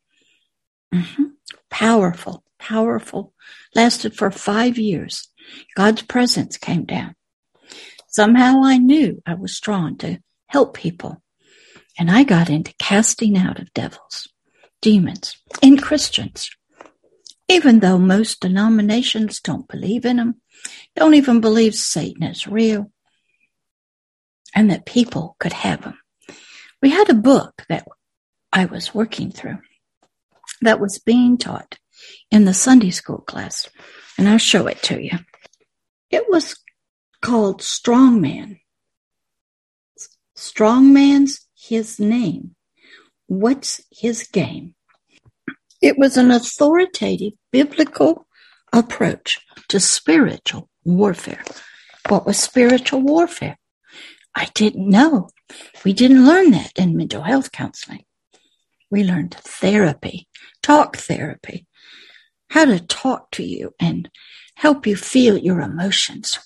Mm-hmm. 0.94 1.24
Powerful, 1.70 2.44
powerful. 2.58 3.34
Lasted 3.76 4.16
for 4.16 4.32
five 4.32 4.78
years. 4.78 5.28
God's 5.76 6.02
presence 6.04 6.58
came 6.58 6.86
down. 6.86 7.16
Somehow 8.08 8.64
I 8.64 8.78
knew 8.78 9.22
I 9.26 9.36
was 9.36 9.60
drawn 9.60 9.98
to 9.98 10.20
help 10.48 10.76
people. 10.76 11.22
And 11.98 12.10
I 12.10 12.24
got 12.24 12.50
into 12.50 12.74
casting 12.80 13.38
out 13.38 13.60
of 13.60 13.74
devils, 13.74 14.30
demons, 14.82 15.38
in 15.62 15.78
Christians. 15.78 16.50
Even 17.48 17.80
though 17.80 17.98
most 17.98 18.40
denominations 18.40 19.40
don't 19.40 19.68
believe 19.68 20.06
in 20.06 20.18
them, 20.18 20.42
don't 20.96 21.14
even 21.14 21.42
believe 21.42 21.76
Satan 21.76 22.24
is 22.24 22.48
real, 22.48 22.92
and 24.56 24.72
that 24.72 24.86
people 24.86 25.36
could 25.40 25.54
have 25.54 25.84
him. 25.84 25.98
We 26.82 26.90
had 26.90 27.10
a 27.10 27.14
book 27.14 27.64
that 27.70 27.88
I 28.52 28.66
was 28.66 28.94
working 28.96 29.32
through 29.32 29.60
that 30.62 30.80
was 30.80 31.00
being 31.00 31.38
taught 31.38 31.78
in 32.32 32.46
the 32.46 32.54
Sunday 32.54 32.90
school 32.90 33.20
class, 33.20 33.70
and 34.18 34.28
I'll 34.28 34.38
show 34.38 34.68
it 34.68 34.82
to 34.84 35.02
you. 35.02 35.20
It 36.10 36.26
was 36.30 36.56
called 37.22 37.62
Strongman. 37.62 38.60
Strongman's 40.36 41.46
his 41.56 42.00
name. 42.00 42.56
What's 43.28 43.82
his 43.92 44.24
game? 44.24 44.74
It 45.82 45.98
was 45.98 46.18
an 46.18 46.32
authoritative 46.32 47.34
biblical 47.52 48.26
approach 48.74 49.40
to 49.70 49.80
spiritual 49.80 50.70
warfare. 50.84 51.44
What 52.08 52.26
was 52.26 52.38
spiritual 52.38 53.02
warfare? 53.02 53.58
I 54.36 54.50
didn't 54.54 54.90
know. 54.90 55.30
We 55.84 55.94
didn't 55.94 56.26
learn 56.26 56.52
that 56.52 56.78
in 56.78 56.96
mental 56.96 57.24
health 57.24 57.52
counseling. 57.52 58.06
We 58.92 59.04
learned 59.04 59.36
therapy, 59.36 60.28
talk 60.62 60.98
therapy, 60.98 61.68
how 62.50 62.66
to 62.66 62.80
talk 62.80 63.32
to 63.32 63.44
you 63.44 63.74
and 63.80 64.10
help 64.56 64.88
you 64.88 64.96
feel 64.96 65.38
your 65.38 65.62
emotions. 65.62 66.40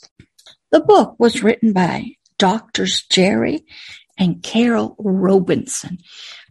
The 0.71 0.81
book 0.81 1.15
was 1.19 1.43
written 1.43 1.71
by 1.71 2.15
Doctors 2.37 3.03
Jerry 3.09 3.65
and 4.17 4.43
Carol 4.43 4.95
Robinson. 4.99 5.99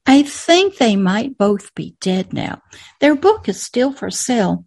I 0.07 0.23
think 0.23 0.77
they 0.77 0.97
might 0.97 1.39
both 1.39 1.75
be 1.75 1.97
dead 2.01 2.33
now. 2.33 2.63
Their 3.01 3.15
book 3.15 3.49
is 3.49 3.63
still 3.63 3.93
for 3.93 4.11
sale 4.11 4.65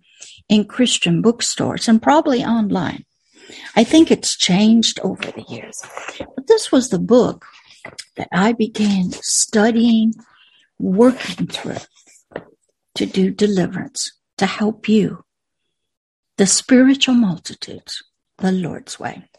in 0.49 0.65
Christian 0.65 1.21
bookstores 1.21 1.87
and 1.87 2.01
probably 2.01 2.43
online. 2.43 3.05
I 3.75 3.83
think 3.83 4.09
it's 4.09 4.37
changed 4.37 4.99
over 5.01 5.31
the 5.31 5.45
years. 5.47 5.81
But 6.17 6.47
this 6.47 6.71
was 6.71 6.89
the 6.89 6.99
book 6.99 7.45
that 8.15 8.29
I 8.31 8.53
began 8.53 9.11
studying, 9.11 10.13
working 10.79 11.47
through 11.47 11.77
to 12.95 13.05
do 13.05 13.29
deliverance, 13.29 14.11
to 14.37 14.45
help 14.45 14.87
you, 14.87 15.23
the 16.37 16.47
spiritual 16.47 17.15
multitudes, 17.15 18.03
the 18.37 18.51
Lord's 18.51 18.99
way. 18.99 19.29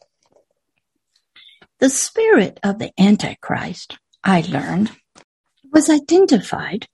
The 1.80 1.90
spirit 1.90 2.58
of 2.62 2.78
the 2.78 2.92
Antichrist, 2.98 3.98
I 4.24 4.42
learned, 4.42 4.92
was 5.72 5.90
identified 5.90 6.86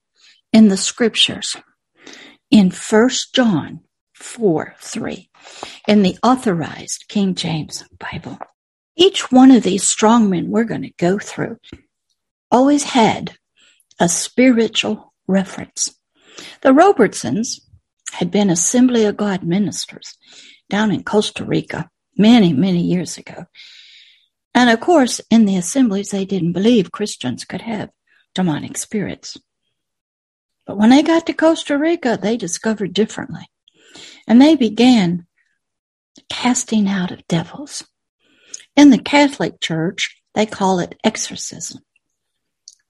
in 0.51 0.67
the 0.67 0.77
scriptures 0.77 1.55
in 2.51 2.69
1 2.69 3.09
John 3.33 3.81
4 4.23 4.75
3 4.79 5.29
in 5.87 6.01
the 6.01 6.17
authorized 6.23 7.05
King 7.09 7.35
James 7.35 7.83
Bible. 7.99 8.39
Each 8.95 9.31
one 9.31 9.51
of 9.51 9.63
these 9.63 9.83
strong 9.83 10.29
men 10.29 10.49
we're 10.49 10.63
going 10.63 10.83
to 10.83 10.93
go 10.97 11.19
through 11.19 11.57
always 12.49 12.83
had 12.83 13.35
a 13.99 14.07
spiritual 14.07 15.13
reference. 15.27 15.95
The 16.61 16.73
Robertsons 16.73 17.59
had 18.13 18.31
been 18.31 18.49
Assembly 18.49 19.05
of 19.05 19.17
God 19.17 19.43
ministers 19.43 20.17
down 20.69 20.91
in 20.91 21.03
Costa 21.03 21.43
Rica 21.43 21.89
many, 22.17 22.53
many 22.53 22.81
years 22.81 23.17
ago. 23.17 23.45
And 24.55 24.69
of 24.69 24.79
course, 24.79 25.19
in 25.29 25.45
the 25.45 25.57
assemblies, 25.57 26.09
they 26.09 26.25
didn't 26.25 26.53
believe 26.53 26.91
Christians 26.91 27.43
could 27.43 27.61
have 27.61 27.89
demonic 28.33 28.77
spirits. 28.77 29.37
But 30.65 30.77
when 30.77 30.91
they 30.91 31.03
got 31.03 31.25
to 31.25 31.33
Costa 31.33 31.77
Rica, 31.77 32.17
they 32.21 32.37
discovered 32.37 32.93
differently. 32.93 33.47
And 34.27 34.41
they 34.41 34.55
began 34.55 35.27
casting 36.29 36.87
out 36.87 37.11
of 37.11 37.27
devils. 37.27 37.85
In 38.75 38.89
the 38.89 38.97
Catholic 38.97 39.59
Church, 39.59 40.21
they 40.33 40.45
call 40.45 40.79
it 40.79 40.95
exorcism. 41.03 41.81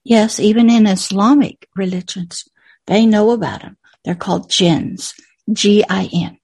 Yes, 0.02 0.38
even 0.38 0.70
in 0.70 0.86
Islamic 0.86 1.68
religions, 1.74 2.44
they 2.86 3.06
know 3.06 3.30
about 3.30 3.62
them. 3.62 3.76
They're 4.04 4.14
called 4.14 4.50
jinns, 4.50 5.14
G-I-N. 5.50 6.38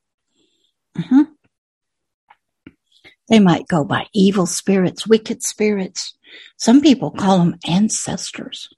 Mm-hmm. 0.97 1.23
They 3.28 3.38
might 3.38 3.68
go 3.68 3.85
by 3.85 4.06
evil 4.12 4.47
spirits, 4.47 5.06
wicked 5.06 5.42
spirits. 5.42 6.14
Some 6.56 6.80
people 6.80 7.11
call 7.11 7.38
them 7.38 7.59
ancestors, 7.66 8.68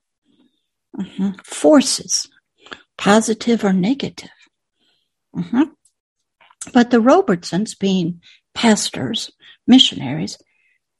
mm-hmm. 0.97 1.31
forces, 1.45 2.29
positive 2.99 3.65
or 3.65 3.73
negative. 3.73 4.31
Mm-hmm. 5.35 5.63
But 6.65 6.91
the 6.91 7.01
Robertsons, 7.01 7.75
being 7.75 8.21
pastors, 8.55 9.31
missionaries, 9.67 10.39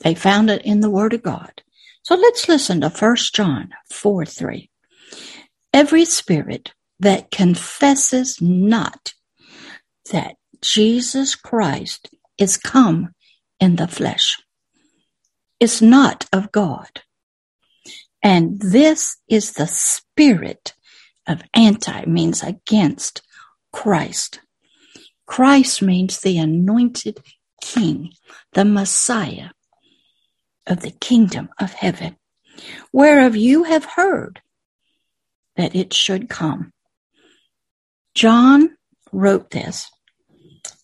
they 0.01 0.15
found 0.15 0.51
it 0.51 0.63
in 0.65 0.81
the 0.81 0.91
Word 0.91 1.13
of 1.13 1.23
God. 1.23 1.63
So 2.03 2.17
let's 2.17 2.49
listen 2.49 2.81
to 2.81 2.89
1 2.89 3.17
John 3.33 3.71
4 3.91 4.27
3. 4.27 4.71
Every 5.73 6.05
spirit 6.05 6.73
that 7.01 7.31
confesses 7.31 8.41
not 8.41 9.15
that 10.13 10.37
Jesus 10.61 11.35
Christ 11.35 12.11
is 12.39 12.57
come 12.57 13.15
in 13.61 13.77
the 13.77 13.89
flesh 13.89 14.43
is 15.61 15.81
not 15.81 16.27
of 16.33 16.51
God. 16.51 17.03
And 18.23 18.61
this 18.61 19.17
is 19.29 19.53
the 19.53 19.67
spirit 19.67 20.75
of 21.27 21.43
anti 21.55 22.05
means 22.07 22.43
against 22.43 23.23
Christ. 23.73 24.41
Christ 25.33 25.81
means 25.81 26.21
the 26.21 26.37
anointed 26.37 27.23
king, 27.63 28.13
the 28.53 28.67
Messiah 28.67 29.49
of 30.67 30.83
the 30.83 30.91
kingdom 30.91 31.49
of 31.59 31.73
heaven, 31.73 32.17
whereof 32.93 33.35
you 33.35 33.65
have 33.65 33.87
heard 33.97 34.43
that 35.57 35.75
it 35.75 35.95
should 35.95 36.29
come. 36.29 36.75
John 38.15 38.77
wrote 39.11 39.53
this 39.53 39.91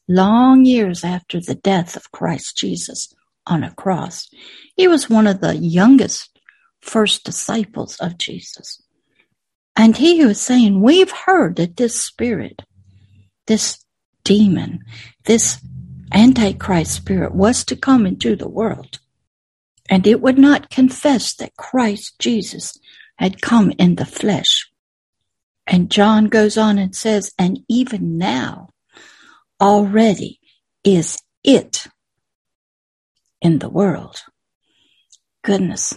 long 0.09 0.65
years 0.65 1.05
after 1.05 1.43
the 1.43 1.55
death 1.55 1.95
of 1.95 2.11
Christ 2.11 2.57
Jesus 2.57 3.13
on 3.47 3.63
a 3.63 3.75
cross. 3.75 4.31
He 4.79 4.89
was 4.89 5.11
one 5.11 5.27
of 5.27 5.43
the 5.43 5.57
youngest 5.57 6.41
first 6.81 7.23
disciples 7.23 7.97
of 7.97 8.17
Jesus. 8.17 8.81
And 9.77 9.95
he 9.95 10.25
was 10.25 10.41
saying, 10.41 10.81
We've 10.81 11.13
heard 11.13 11.57
that 11.57 11.77
this 11.77 12.01
spirit, 12.01 12.63
this 13.47 13.85
demon, 14.29 14.85
this 15.25 15.59
Antichrist 16.13 16.93
spirit 16.95 17.35
was 17.35 17.65
to 17.65 17.75
come 17.75 18.05
into 18.05 18.37
the 18.37 18.49
world. 18.49 18.99
And 19.89 20.07
it 20.07 20.21
would 20.21 20.37
not 20.37 20.69
confess 20.69 21.35
that 21.37 21.57
Christ 21.57 22.19
Jesus 22.19 22.79
had 23.17 23.41
come 23.41 23.73
in 23.79 23.95
the 23.95 24.05
flesh. 24.05 24.71
And 25.67 25.91
John 25.91 26.27
goes 26.27 26.59
on 26.59 26.77
and 26.77 26.95
says, 26.95 27.33
and 27.39 27.61
even 27.71 28.19
now, 28.19 28.69
already 29.63 30.41
is 30.85 31.19
it 31.43 31.87
in 33.41 33.61
the 33.61 33.71
world. 33.71 34.23
Goodness. 35.43 35.95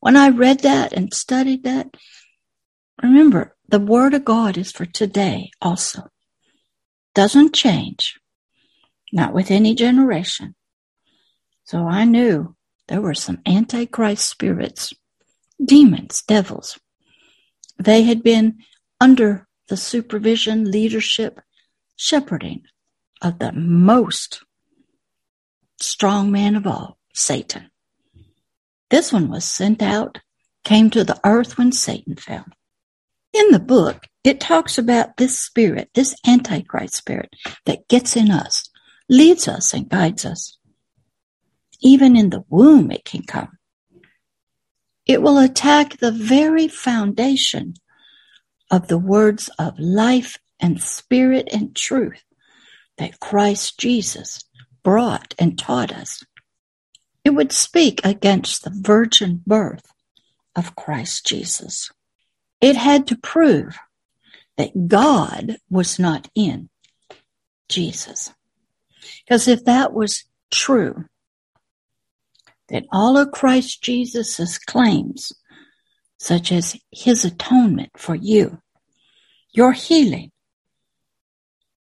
When 0.00 0.16
I 0.16 0.28
read 0.28 0.60
that 0.60 0.92
and 0.92 1.14
studied 1.14 1.64
that, 1.64 1.96
remember, 3.02 3.56
the 3.66 3.80
Word 3.80 4.12
of 4.12 4.26
God 4.26 4.58
is 4.58 4.70
for 4.70 4.84
today 4.84 5.50
also. 5.62 6.11
Doesn't 7.14 7.54
change. 7.54 8.18
Not 9.12 9.34
with 9.34 9.50
any 9.50 9.74
generation. 9.74 10.54
So 11.64 11.86
I 11.86 12.04
knew 12.04 12.56
there 12.88 13.00
were 13.00 13.14
some 13.14 13.40
antichrist 13.46 14.28
spirits, 14.28 14.92
demons, 15.62 16.22
devils. 16.22 16.78
They 17.78 18.02
had 18.04 18.22
been 18.22 18.58
under 19.00 19.46
the 19.68 19.76
supervision, 19.76 20.70
leadership, 20.70 21.40
shepherding 21.96 22.62
of 23.20 23.38
the 23.38 23.52
most 23.52 24.42
strong 25.80 26.30
man 26.30 26.56
of 26.56 26.66
all, 26.66 26.98
Satan. 27.14 27.70
This 28.90 29.12
one 29.12 29.30
was 29.30 29.44
sent 29.44 29.82
out, 29.82 30.20
came 30.64 30.90
to 30.90 31.04
the 31.04 31.20
earth 31.24 31.56
when 31.58 31.72
Satan 31.72 32.16
fell. 32.16 32.46
In 33.32 33.50
the 33.50 33.58
book, 33.60 34.06
it 34.24 34.40
talks 34.40 34.78
about 34.78 35.16
this 35.16 35.38
spirit, 35.38 35.90
this 35.94 36.14
antichrist 36.26 36.94
spirit 36.94 37.34
that 37.64 37.88
gets 37.88 38.16
in 38.16 38.30
us, 38.30 38.68
leads 39.08 39.48
us 39.48 39.72
and 39.72 39.88
guides 39.88 40.24
us. 40.24 40.58
Even 41.80 42.16
in 42.16 42.30
the 42.30 42.44
womb, 42.48 42.90
it 42.90 43.04
can 43.04 43.22
come. 43.22 43.58
It 45.06 45.22
will 45.22 45.38
attack 45.38 45.96
the 45.98 46.12
very 46.12 46.68
foundation 46.68 47.74
of 48.70 48.88
the 48.88 48.98
words 48.98 49.50
of 49.58 49.78
life 49.78 50.38
and 50.60 50.80
spirit 50.80 51.48
and 51.52 51.74
truth 51.74 52.22
that 52.98 53.18
Christ 53.18 53.78
Jesus 53.78 54.44
brought 54.84 55.34
and 55.38 55.58
taught 55.58 55.92
us. 55.92 56.22
It 57.24 57.30
would 57.30 57.52
speak 57.52 58.00
against 58.04 58.62
the 58.62 58.72
virgin 58.72 59.42
birth 59.46 59.86
of 60.54 60.76
Christ 60.76 61.26
Jesus. 61.26 61.90
It 62.62 62.76
had 62.76 63.08
to 63.08 63.18
prove 63.18 63.76
that 64.56 64.86
God 64.86 65.56
was 65.68 65.98
not 65.98 66.30
in 66.34 66.70
Jesus. 67.68 68.32
Because 69.24 69.48
if 69.48 69.64
that 69.64 69.92
was 69.92 70.24
true, 70.52 71.06
that 72.68 72.84
all 72.92 73.18
of 73.18 73.32
Christ 73.32 73.82
Jesus' 73.82 74.58
claims, 74.58 75.32
such 76.18 76.52
as 76.52 76.76
his 76.92 77.24
atonement 77.24 77.90
for 77.96 78.14
you, 78.14 78.60
your 79.52 79.72
healing, 79.72 80.30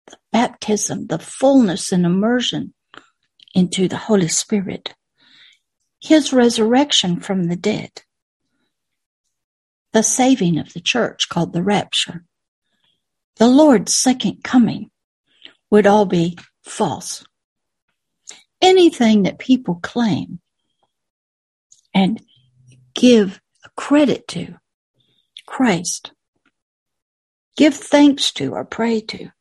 the 0.07 0.17
baptism, 0.31 1.07
the 1.07 1.19
fullness 1.19 1.91
and 1.91 2.07
immersion 2.07 2.73
into 3.53 3.87
the 3.87 3.97
Holy 3.97 4.27
Spirit, 4.27 4.95
his 6.01 6.33
resurrection 6.33 7.19
from 7.19 7.43
the 7.43 7.55
dead, 7.55 8.01
the 9.93 10.03
saving 10.03 10.57
of 10.57 10.73
the 10.73 10.79
church 10.79 11.29
called 11.29 11.53
the 11.53 11.63
rapture, 11.63 12.23
the 13.37 13.47
Lord's 13.47 13.95
second 13.95 14.43
coming 14.43 14.91
would 15.69 15.87
all 15.87 16.05
be 16.05 16.37
false. 16.63 17.23
Anything 18.61 19.23
that 19.23 19.39
people 19.39 19.79
claim 19.81 20.39
and 21.93 22.21
give 22.93 23.41
credit 23.75 24.27
to 24.29 24.55
Christ, 25.45 26.11
give 27.57 27.75
thanks 27.75 28.31
to 28.33 28.53
or 28.53 28.63
pray 28.63 29.01
to, 29.01 29.31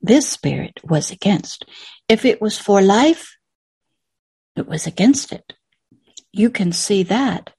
this 0.00 0.28
spirit 0.28 0.80
was 0.84 1.10
against. 1.10 1.64
If 2.08 2.24
it 2.24 2.40
was 2.40 2.58
for 2.58 2.82
life, 2.82 3.36
it 4.54 4.68
was 4.68 4.86
against 4.86 5.32
it. 5.32 5.54
You 6.30 6.50
can 6.50 6.72
see 6.72 7.04
that 7.04 7.53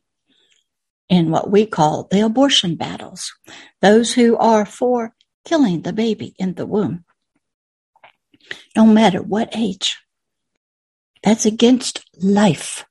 in 1.10 1.30
what 1.32 1.52
we 1.52 1.66
call 1.66 2.08
the 2.10 2.22
abortion 2.22 2.76
battles. 2.76 3.34
Those 3.82 4.14
who 4.14 4.38
are 4.38 4.66
for 4.66 5.14
killing 5.46 5.82
the 5.82 5.94
baby 5.94 6.34
in 6.40 6.56
the 6.56 6.66
womb, 6.66 7.06
no 8.76 8.86
matter 8.86 9.22
what 9.22 9.56
age. 9.56 9.98
That's 11.24 11.46
against 11.46 12.04
life. 12.22 12.86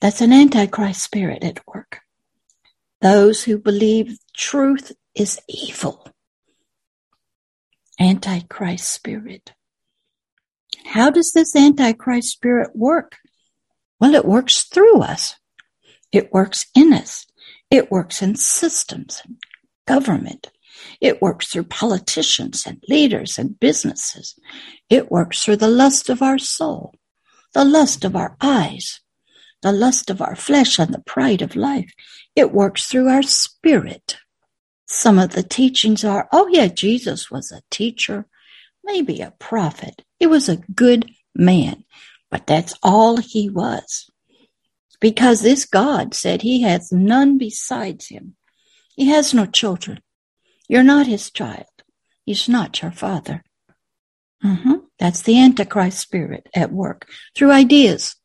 That's 0.00 0.20
an 0.20 0.32
antichrist 0.32 1.02
spirit 1.02 1.42
at 1.42 1.66
work. 1.66 2.00
Those 3.00 3.44
who 3.44 3.58
believe 3.58 4.18
truth 4.34 4.92
is 5.14 5.40
evil 5.48 6.06
Antichrist 7.98 8.88
spirit. 8.88 9.52
How 10.84 11.10
does 11.10 11.32
this 11.32 11.56
Antichrist 11.56 12.28
spirit 12.28 12.70
work? 12.74 13.16
Well, 13.98 14.14
it 14.14 14.26
works 14.26 14.64
through 14.64 15.00
us. 15.00 15.36
It 16.12 16.32
works 16.32 16.66
in 16.74 16.92
us. 16.92 17.26
It 17.70 17.90
works 17.90 18.22
in 18.22 18.36
systems 18.36 19.22
and 19.24 19.36
government. 19.86 20.50
It 21.00 21.22
works 21.22 21.48
through 21.48 21.64
politicians 21.64 22.64
and 22.66 22.82
leaders 22.88 23.38
and 23.38 23.58
businesses. 23.58 24.38
It 24.88 25.10
works 25.10 25.42
through 25.42 25.56
the 25.56 25.68
lust 25.68 26.08
of 26.08 26.22
our 26.22 26.38
soul, 26.38 26.94
the 27.54 27.64
lust 27.64 28.04
of 28.04 28.14
our 28.14 28.36
eyes, 28.40 29.00
the 29.62 29.72
lust 29.72 30.10
of 30.10 30.20
our 30.20 30.36
flesh, 30.36 30.78
and 30.78 30.92
the 30.92 31.00
pride 31.00 31.42
of 31.42 31.56
life. 31.56 31.92
It 32.34 32.52
works 32.52 32.86
through 32.86 33.08
our 33.08 33.22
spirit. 33.22 34.18
Some 34.86 35.18
of 35.18 35.30
the 35.30 35.42
teachings 35.42 36.04
are, 36.04 36.28
oh 36.32 36.46
yeah, 36.48 36.68
Jesus 36.68 37.30
was 37.30 37.50
a 37.50 37.62
teacher, 37.70 38.26
maybe 38.84 39.20
a 39.20 39.34
prophet. 39.38 40.02
He 40.18 40.26
was 40.26 40.48
a 40.48 40.58
good 40.74 41.10
man, 41.34 41.84
but 42.30 42.46
that's 42.46 42.74
all 42.82 43.16
he 43.16 43.50
was. 43.50 44.08
Because 45.00 45.42
this 45.42 45.66
God 45.66 46.14
said 46.14 46.42
he 46.42 46.62
hath 46.62 46.90
none 46.90 47.38
besides 47.38 48.08
him. 48.08 48.36
He 48.94 49.08
has 49.08 49.34
no 49.34 49.46
children. 49.46 50.00
You're 50.68 50.82
not 50.82 51.06
his 51.06 51.30
child. 51.30 51.66
He's 52.24 52.48
not 52.48 52.82
your 52.82 52.92
father. 52.92 53.42
Mm-hmm. 54.44 54.74
That's 54.98 55.22
the 55.22 55.38
Antichrist 55.38 55.98
spirit 55.98 56.48
at 56.54 56.72
work 56.72 57.08
through 57.34 57.52
ideas, 57.52 58.16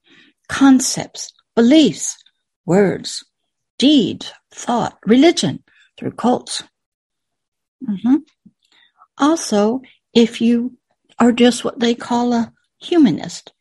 concepts, 0.48 1.34
beliefs, 1.56 2.18
words, 2.66 3.26
deeds, 3.78 4.32
thought, 4.52 4.98
religion, 5.06 5.64
through 5.98 6.12
cults. 6.12 6.64
Mm-hmm. 7.88 8.18
Also, 9.18 9.82
if 10.14 10.42
you 10.42 10.78
are 11.20 11.32
just 11.32 11.64
what 11.64 11.80
they 11.80 11.96
call 11.96 12.34
a 12.34 12.54
humanist, 12.80 13.52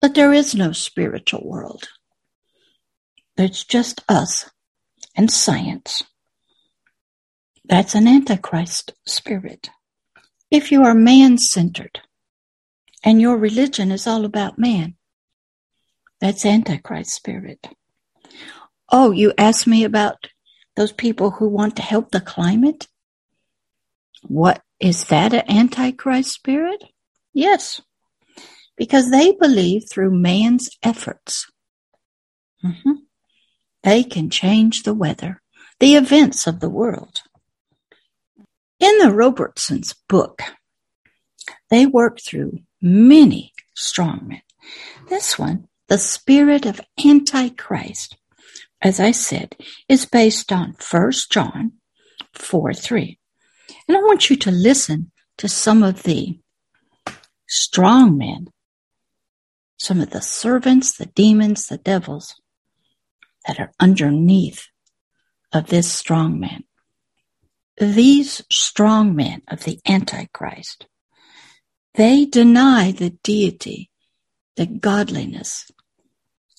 that 0.00 0.14
there 0.14 0.32
is 0.32 0.54
no 0.54 0.72
spiritual 0.72 1.42
world. 1.44 1.88
It's 3.42 3.64
just 3.64 4.04
us 4.08 4.48
and 5.16 5.28
science. 5.28 6.04
That's 7.64 7.96
an 7.96 8.06
antichrist 8.06 8.92
spirit. 9.04 9.68
If 10.48 10.70
you 10.70 10.84
are 10.84 10.94
man 10.94 11.38
centered 11.38 12.02
and 13.02 13.20
your 13.20 13.36
religion 13.36 13.90
is 13.90 14.06
all 14.06 14.24
about 14.24 14.60
man, 14.60 14.94
that's 16.20 16.46
antichrist 16.46 17.10
spirit. 17.10 17.66
Oh, 18.92 19.10
you 19.10 19.32
asked 19.36 19.66
me 19.66 19.82
about 19.82 20.28
those 20.76 20.92
people 20.92 21.32
who 21.32 21.48
want 21.48 21.74
to 21.76 21.82
help 21.82 22.12
the 22.12 22.20
climate? 22.20 22.86
What 24.22 24.62
is 24.78 25.02
that 25.06 25.32
an 25.32 25.50
antichrist 25.50 26.30
spirit? 26.30 26.84
Yes, 27.34 27.80
because 28.76 29.10
they 29.10 29.32
believe 29.32 29.82
through 29.90 30.16
man's 30.16 30.70
efforts, 30.84 31.50
mm-hmm, 32.64 32.92
they 33.82 34.04
can 34.04 34.30
change 34.30 34.82
the 34.82 34.94
weather, 34.94 35.42
the 35.80 35.94
events 35.94 36.46
of 36.46 36.60
the 36.60 36.70
world. 36.70 37.22
In 38.78 38.98
the 38.98 39.12
Robertson's 39.12 39.94
book, 40.08 40.42
they 41.70 41.86
work 41.86 42.20
through 42.20 42.58
many 42.80 43.52
strongmen. 43.76 44.42
This 45.08 45.38
one, 45.38 45.68
the 45.88 45.98
spirit 45.98 46.66
of 46.66 46.80
Antichrist, 47.04 48.16
as 48.80 49.00
I 49.00 49.10
said, 49.10 49.56
is 49.88 50.06
based 50.06 50.52
on 50.52 50.74
1 50.90 51.12
John 51.30 51.72
4 52.34 52.74
3. 52.74 53.18
And 53.88 53.96
I 53.96 54.00
want 54.00 54.30
you 54.30 54.36
to 54.36 54.50
listen 54.50 55.10
to 55.38 55.48
some 55.48 55.82
of 55.82 56.02
the 56.02 56.38
strong 57.48 58.16
men, 58.16 58.48
some 59.76 60.00
of 60.00 60.10
the 60.10 60.22
servants, 60.22 60.96
the 60.96 61.06
demons, 61.06 61.66
the 61.66 61.78
devils 61.78 62.34
that 63.46 63.60
are 63.60 63.72
underneath 63.80 64.68
of 65.52 65.66
this 65.68 65.90
strong 65.92 66.40
man. 66.40 66.64
These 67.78 68.42
strong 68.50 69.14
men 69.16 69.42
of 69.48 69.64
the 69.64 69.80
Antichrist, 69.88 70.86
they 71.94 72.24
deny 72.24 72.92
the 72.92 73.10
deity, 73.22 73.90
the 74.56 74.66
godliness 74.66 75.70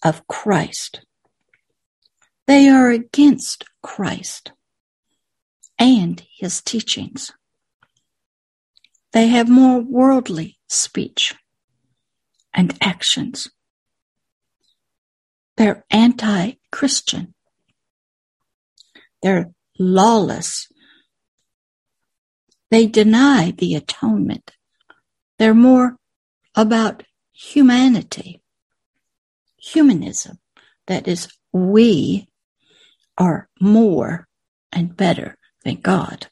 of 0.03 0.27
Christ. 0.27 1.01
They 2.45 2.67
are 2.67 2.89
against 2.89 3.63
Christ 3.81 4.51
and 5.79 6.23
his 6.37 6.61
teachings. 6.61 7.31
They 9.13 9.27
have 9.27 9.47
more 9.47 9.79
worldly 9.79 10.57
speech 10.67 11.35
and 12.53 12.75
actions. 12.81 13.49
They're 15.57 15.85
anti 15.89 16.53
Christian. 16.71 17.33
They're 19.21 19.51
lawless. 19.79 20.67
They 22.71 22.87
deny 22.87 23.51
the 23.51 23.75
atonement. 23.75 24.51
They're 25.37 25.53
more 25.53 25.97
about 26.55 27.03
humanity, 27.31 28.41
humanism. 29.57 30.39
That 30.87 31.07
is, 31.07 31.29
we 31.51 32.27
are 33.17 33.47
more 33.59 34.27
and 34.71 34.95
better 34.97 35.37
than 35.63 35.81
God. 35.81 36.27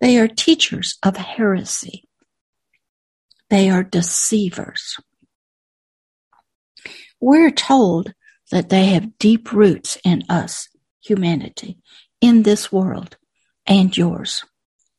They 0.00 0.18
are 0.18 0.28
teachers 0.28 0.98
of 1.02 1.16
heresy. 1.16 2.04
They 3.48 3.70
are 3.70 3.82
deceivers. 3.82 4.98
We're 7.20 7.50
told 7.50 8.12
that 8.50 8.68
they 8.68 8.86
have 8.86 9.18
deep 9.18 9.52
roots 9.52 9.98
in 10.04 10.24
us, 10.28 10.68
humanity, 11.02 11.78
in 12.20 12.42
this 12.42 12.70
world 12.70 13.16
and 13.66 13.96
yours. 13.96 14.44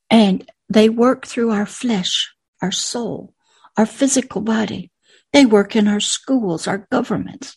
And 0.10 0.50
they 0.70 0.90
work 0.90 1.26
through 1.26 1.52
our 1.52 1.66
flesh, 1.66 2.34
our 2.62 2.72
soul, 2.72 3.34
our 3.78 3.86
physical 3.86 4.42
body. 4.42 4.92
They 5.34 5.46
work 5.46 5.76
in 5.76 5.88
our 5.88 6.00
schools, 6.00 6.68
our 6.68 6.88
governments. 6.92 7.56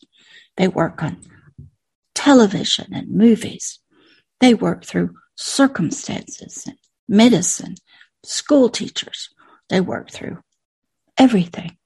They 0.57 0.69
work 0.69 1.03
on 1.03 1.23
television 2.15 2.89
and 2.93 3.11
movies. 3.11 3.79
They 4.41 4.55
work 4.55 4.85
through 4.85 5.17
circumstances 5.37 6.65
and 6.67 6.77
medicine, 7.09 7.77
school 8.25 8.69
teachers. 8.69 9.31
They 9.69 9.81
work 9.81 10.11
through 10.11 10.39
everything 11.17 11.77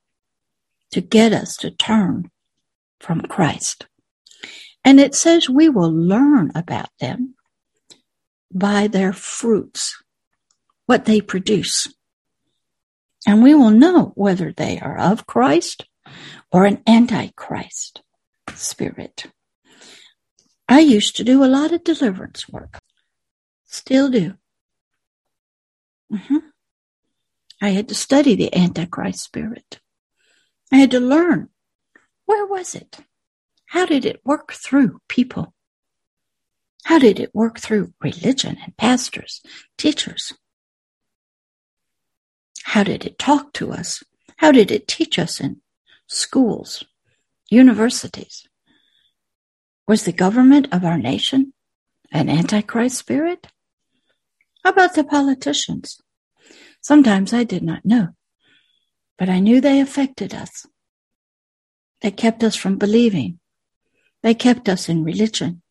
to 0.93 1.01
get 1.01 1.33
us 1.33 1.57
to 1.59 1.71
turn 1.71 2.31
from 3.01 3.23
Christ. 3.23 3.87
And 4.85 5.01
it 5.01 5.15
says 5.15 5.49
we 5.49 5.69
will 5.69 5.93
learn 5.93 6.53
about 6.55 6.91
them 7.01 7.35
by 8.53 8.87
their 8.87 9.13
fruits, 9.13 10.03
what 10.87 11.05
they 11.05 11.21
produce. 11.21 11.93
And 13.27 13.43
we 13.43 13.55
will 13.55 13.71
know 13.71 14.13
whether 14.15 14.53
they 14.53 14.79
are 14.79 14.99
of 14.99 15.27
Christ 15.27 15.87
or 16.53 16.67
an 16.67 16.83
antichrist 16.87 18.03
spirit. 18.55 19.27
I 20.69 20.81
used 20.81 21.17
to 21.17 21.25
do 21.25 21.43
a 21.43 21.47
lot 21.47 21.73
of 21.73 21.85
deliverance 21.85 22.49
work. 22.49 22.79
Still 23.65 24.11
do. 24.11 24.35
Mm-hmm. 26.13 26.39
I 27.61 27.71
had 27.71 27.89
to 27.89 27.95
study 27.95 28.35
the 28.35 28.55
Antichrist 28.55 29.21
spirit. 29.21 29.81
I 30.73 30.77
had 30.77 30.91
to 30.93 31.01
learn 31.01 31.49
where 32.27 32.47
was 32.47 32.75
it? 32.75 32.99
How 33.67 33.87
did 33.87 34.05
it 34.05 34.21
work 34.25 34.53
through 34.53 35.01
people? 35.09 35.55
How 36.85 36.99
did 36.99 37.19
it 37.19 37.35
work 37.35 37.59
through 37.59 37.95
religion 38.01 38.59
and 38.63 38.77
pastors, 38.77 39.43
teachers? 39.79 40.35
How 42.65 42.83
did 42.83 43.05
it 43.05 43.19
talk 43.19 43.53
to 43.55 43.73
us? 43.73 44.03
How 44.37 44.53
did 44.53 44.71
it 44.71 44.89
teach 44.89 45.19
us 45.19 45.41
in 45.41 45.61
schools, 46.07 46.85
universities? 47.51 48.47
Was 49.87 50.05
the 50.05 50.13
government 50.13 50.69
of 50.73 50.85
our 50.85 50.99
nation 50.99 51.53
an 52.13 52.29
antichrist 52.29 52.99
spirit? 52.99 53.47
How 54.63 54.71
about 54.71 54.95
the 54.95 55.05
politicians? 55.05 56.01
Sometimes 56.81 57.33
I 57.33 57.45
did 57.45 57.63
not 57.63 57.85
know, 57.85 58.09
but 59.19 59.29
I 59.29 59.41
knew 59.41 59.61
they 59.61 59.81
affected 59.81 60.35
us. 60.35 60.67
They 62.05 62.11
kept 62.11 62.45
us 62.45 62.55
from 62.55 62.77
believing. 62.77 63.39
They 64.23 64.35
kept 64.35 64.69
us 64.69 64.91
in 64.91 65.05
religion. 65.05 65.63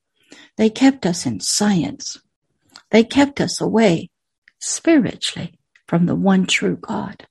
They 0.57 0.71
kept 0.71 1.05
us 1.05 1.27
in 1.27 1.41
science. 1.41 2.17
They 2.89 3.03
kept 3.03 3.39
us 3.39 3.61
away 3.61 4.09
spiritually 4.59 5.59
from 5.87 6.07
the 6.07 6.15
one 6.15 6.47
true 6.47 6.75
God. 6.75 7.27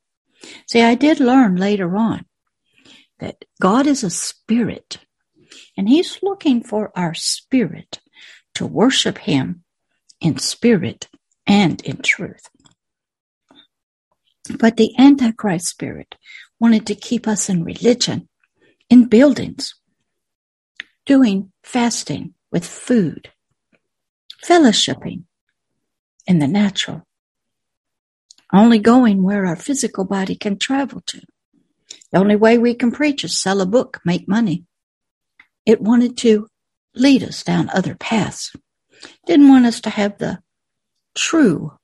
See, 0.68 0.82
I 0.82 0.94
did 0.94 1.18
learn 1.18 1.56
later 1.56 1.96
on 1.96 2.26
that 3.18 3.44
God 3.60 3.88
is 3.88 4.04
a 4.04 4.10
spirit 4.10 4.98
and 5.76 5.88
he's 5.88 6.20
looking 6.22 6.62
for 6.62 6.92
our 6.96 7.12
spirit 7.12 7.98
to 8.54 8.64
worship 8.64 9.18
him 9.18 9.64
in 10.20 10.38
spirit 10.38 11.08
and 11.44 11.82
in 11.82 12.02
truth. 12.02 12.48
But 14.60 14.76
the 14.76 14.96
Antichrist 14.96 15.66
spirit 15.66 16.14
wanted 16.60 16.86
to 16.86 16.94
keep 16.94 17.26
us 17.26 17.48
in 17.48 17.64
religion, 17.64 18.28
in 18.92 19.06
buildings, 19.06 19.74
doing 21.06 21.50
fasting 21.62 22.34
with 22.50 22.62
food, 22.62 23.30
fellowshipping 24.44 25.22
in 26.26 26.40
the 26.40 26.46
natural, 26.46 27.00
only 28.52 28.78
going 28.78 29.22
where 29.22 29.46
our 29.46 29.56
physical 29.56 30.04
body 30.04 30.34
can 30.34 30.58
travel 30.58 31.00
to. 31.06 31.22
The 32.10 32.18
only 32.18 32.36
way 32.36 32.58
we 32.58 32.74
can 32.74 32.92
preach 32.92 33.24
is 33.24 33.40
sell 33.40 33.62
a 33.62 33.66
book, 33.66 33.98
make 34.04 34.28
money. 34.28 34.66
It 35.64 35.80
wanted 35.80 36.18
to 36.18 36.48
lead 36.94 37.22
us 37.22 37.42
down 37.42 37.70
other 37.70 37.94
paths. 37.94 38.54
Didn't 39.24 39.48
want 39.48 39.64
us 39.64 39.80
to 39.80 39.90
have 39.90 40.18
the 40.18 40.40
true 41.14 41.78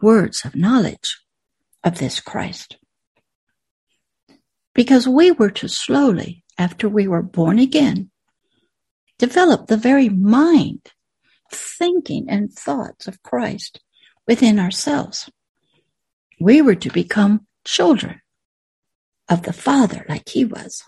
words 0.00 0.46
of 0.46 0.56
knowledge 0.56 1.20
of 1.84 1.98
this 1.98 2.20
Christ. 2.20 2.78
Because 4.74 5.08
we 5.08 5.30
were 5.30 5.50
to 5.50 5.68
slowly, 5.68 6.44
after 6.56 6.88
we 6.88 7.08
were 7.08 7.22
born 7.22 7.58
again, 7.58 8.10
develop 9.18 9.66
the 9.66 9.76
very 9.76 10.08
mind, 10.08 10.92
thinking, 11.52 12.28
and 12.28 12.52
thoughts 12.52 13.06
of 13.06 13.22
Christ 13.22 13.80
within 14.26 14.58
ourselves. 14.58 15.30
We 16.38 16.62
were 16.62 16.76
to 16.76 16.90
become 16.90 17.46
children 17.64 18.20
of 19.28 19.42
the 19.42 19.52
Father 19.52 20.06
like 20.08 20.28
He 20.28 20.44
was. 20.44 20.84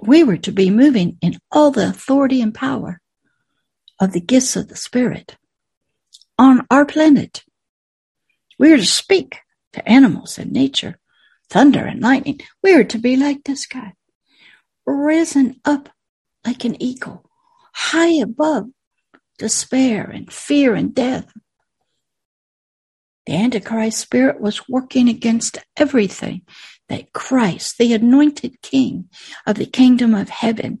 We 0.00 0.24
were 0.24 0.38
to 0.38 0.52
be 0.52 0.70
moving 0.70 1.18
in 1.20 1.38
all 1.50 1.70
the 1.70 1.88
authority 1.88 2.40
and 2.40 2.54
power 2.54 3.00
of 4.00 4.12
the 4.12 4.20
gifts 4.20 4.56
of 4.56 4.68
the 4.68 4.76
Spirit 4.76 5.36
on 6.38 6.66
our 6.70 6.84
planet. 6.84 7.44
We 8.58 8.72
are 8.72 8.76
to 8.76 8.84
speak 8.84 9.38
to 9.74 9.88
animals 9.88 10.38
and 10.38 10.50
nature, 10.52 10.98
thunder 11.52 11.84
and 11.84 12.00
lightning. 12.00 12.40
We 12.62 12.74
are 12.74 12.84
to 12.84 12.98
be 12.98 13.14
like 13.14 13.44
this 13.44 13.66
guy, 13.66 13.92
risen 14.86 15.60
up 15.66 15.90
like 16.46 16.64
an 16.64 16.82
eagle, 16.82 17.28
high 17.74 18.14
above 18.14 18.68
despair 19.38 20.04
and 20.04 20.32
fear 20.32 20.74
and 20.74 20.94
death. 20.94 21.30
The 23.26 23.34
Antichrist 23.34 23.98
spirit 23.98 24.40
was 24.40 24.68
working 24.68 25.08
against 25.08 25.58
everything 25.76 26.42
that 26.88 27.12
Christ, 27.12 27.76
the 27.78 27.92
anointed 27.92 28.62
king 28.62 29.10
of 29.46 29.56
the 29.56 29.66
kingdom 29.66 30.14
of 30.14 30.30
heaven, 30.30 30.78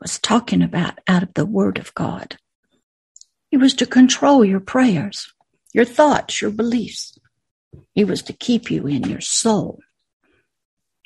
was 0.00 0.18
talking 0.18 0.62
about 0.62 0.98
out 1.06 1.22
of 1.22 1.34
the 1.34 1.46
word 1.46 1.78
of 1.78 1.94
God. 1.94 2.38
He 3.50 3.56
was 3.56 3.74
to 3.74 3.86
control 3.86 4.44
your 4.44 4.60
prayers, 4.60 5.32
your 5.74 5.84
thoughts, 5.84 6.40
your 6.40 6.50
beliefs. 6.50 7.18
He 7.92 8.04
was 8.04 8.22
to 8.22 8.32
keep 8.32 8.70
you 8.70 8.86
in 8.86 9.04
your 9.04 9.20
soul, 9.20 9.80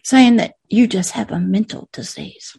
saying 0.05 0.37
that 0.37 0.55
you 0.69 0.87
just 0.87 1.13
have 1.13 1.31
a 1.31 1.39
mental 1.39 1.89
disease. 1.93 2.57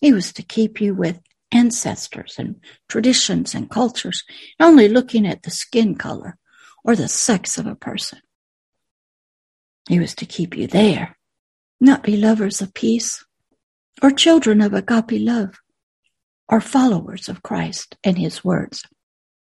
He 0.00 0.12
was 0.12 0.32
to 0.34 0.42
keep 0.42 0.80
you 0.80 0.94
with 0.94 1.20
ancestors 1.52 2.36
and 2.38 2.56
traditions 2.88 3.54
and 3.54 3.70
cultures, 3.70 4.24
only 4.60 4.88
looking 4.88 5.26
at 5.26 5.42
the 5.42 5.50
skin 5.50 5.94
color 5.94 6.36
or 6.84 6.94
the 6.94 7.08
sex 7.08 7.58
of 7.58 7.66
a 7.66 7.74
person. 7.74 8.20
He 9.88 9.98
was 9.98 10.14
to 10.16 10.26
keep 10.26 10.56
you 10.56 10.66
there, 10.66 11.16
not 11.80 12.02
be 12.02 12.16
lovers 12.16 12.60
of 12.60 12.74
peace 12.74 13.24
or 14.02 14.10
children 14.10 14.60
of 14.60 14.74
agape 14.74 15.20
love 15.20 15.60
or 16.48 16.60
followers 16.60 17.28
of 17.28 17.42
Christ 17.42 17.96
and 18.04 18.18
his 18.18 18.44
words. 18.44 18.84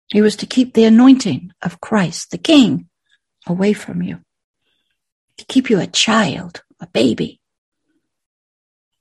He 0.07 0.21
was 0.21 0.35
to 0.37 0.45
keep 0.45 0.73
the 0.73 0.85
anointing 0.85 1.51
of 1.61 1.81
Christ, 1.81 2.31
the 2.31 2.37
King, 2.37 2.89
away 3.47 3.73
from 3.73 4.01
you, 4.01 4.19
to 5.37 5.45
keep 5.45 5.69
you 5.69 5.79
a 5.79 5.87
child, 5.87 6.63
a 6.79 6.87
baby, 6.87 7.39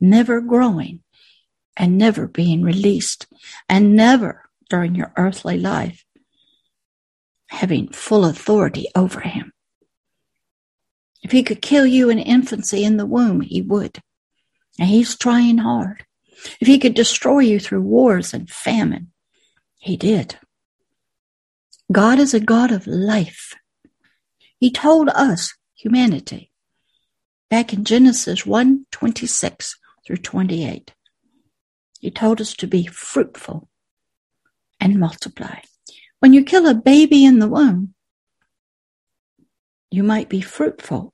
never 0.01 0.41
growing 0.41 1.03
and 1.77 1.99
never 1.99 2.27
being 2.27 2.63
released 2.63 3.27
and 3.69 3.97
never 3.97 4.49
during 4.69 4.95
your 4.95 5.13
earthly 5.17 5.59
life 5.59 6.05
having 7.49 7.89
full 7.89 8.25
authority 8.25 8.87
over 8.95 9.21
him. 9.21 9.53
If 11.23 11.33
he 11.33 11.43
could 11.43 11.63
kill 11.63 11.87
you 11.87 12.11
in 12.11 12.19
infancy 12.19 12.85
in 12.85 12.97
the 12.97 13.07
womb, 13.07 13.41
he 13.41 13.63
would. 13.63 14.01
And 14.79 14.89
he's 14.89 15.17
trying 15.17 15.59
hard. 15.59 16.05
If 16.61 16.67
he 16.67 16.79
could 16.79 16.95
destroy 16.95 17.41
you 17.41 17.61
through 17.61 17.83
wars 17.83 18.35
and 18.35 18.51
famine, 18.51 19.13
he 19.79 19.97
did. 19.97 20.39
God 21.91 22.19
is 22.19 22.35
a 22.35 22.41
God 22.41 22.73
of 22.73 22.87
life. 22.87 23.55
He 24.59 24.71
told 24.71 25.09
us, 25.11 25.55
humanity, 25.85 26.51
back 27.51 27.75
in 27.75 27.85
Genesis 27.85 28.47
1 28.47 28.87
26 28.91 29.77
through 30.07 30.17
28. 30.17 30.95
He 32.01 32.11
told 32.11 32.41
us 32.41 32.55
to 32.55 32.67
be 32.67 32.87
fruitful 32.87 33.69
and 34.81 34.99
multiply. 34.99 35.59
When 36.21 36.33
you 36.33 36.43
kill 36.43 36.67
a 36.67 36.75
baby 36.75 37.25
in 37.25 37.39
the 37.39 37.49
womb, 37.49 37.95
you 39.91 40.03
might 40.03 40.31
be 40.31 40.41
fruitful 40.41 41.13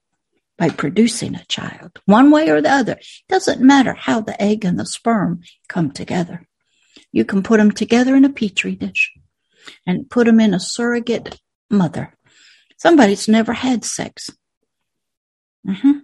by 0.56 0.68
producing 0.68 1.34
a 1.34 1.44
child, 1.46 1.98
one 2.04 2.30
way 2.30 2.48
or 2.48 2.62
the 2.62 2.70
other. 2.70 2.92
It 2.92 3.28
doesn't 3.28 3.60
matter 3.60 3.94
how 3.94 4.20
the 4.20 4.40
egg 4.40 4.64
and 4.64 4.78
the 4.78 4.86
sperm 4.86 5.40
come 5.68 5.90
together. 5.90 6.46
You 7.10 7.24
can 7.24 7.42
put 7.42 7.58
them 7.58 7.72
together 7.72 8.14
in 8.14 8.24
a 8.24 8.30
petri 8.30 8.76
dish 8.76 9.12
and 9.84 10.08
put 10.08 10.26
them 10.26 10.38
in 10.38 10.54
a 10.54 10.60
surrogate 10.60 11.40
mother. 11.68 12.14
Somebody's 12.76 13.26
never 13.26 13.52
had 13.52 13.84
sex. 13.84 14.30
Mm-hmm. 15.66 15.98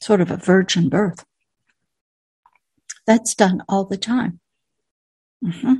Sort 0.00 0.20
of 0.20 0.30
a 0.30 0.36
virgin 0.36 0.88
birth. 0.88 1.24
That's 3.06 3.34
done 3.34 3.62
all 3.68 3.84
the 3.84 3.96
time. 3.96 4.40
Mm-hmm. 5.44 5.74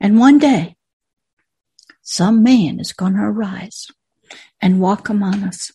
And 0.00 0.18
one 0.18 0.38
day, 0.38 0.76
some 2.02 2.42
man 2.42 2.80
is 2.80 2.92
going 2.92 3.14
to 3.14 3.22
arise 3.22 3.88
and 4.60 4.80
walk 4.80 5.08
among 5.08 5.44
us. 5.44 5.70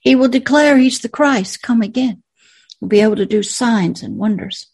He 0.00 0.14
will 0.14 0.28
declare 0.28 0.76
he's 0.76 1.00
the 1.00 1.08
Christ, 1.08 1.62
come 1.62 1.82
again. 1.82 2.22
He'll 2.78 2.88
be 2.88 3.00
able 3.00 3.16
to 3.16 3.26
do 3.26 3.42
signs 3.42 4.02
and 4.02 4.16
wonders. 4.16 4.66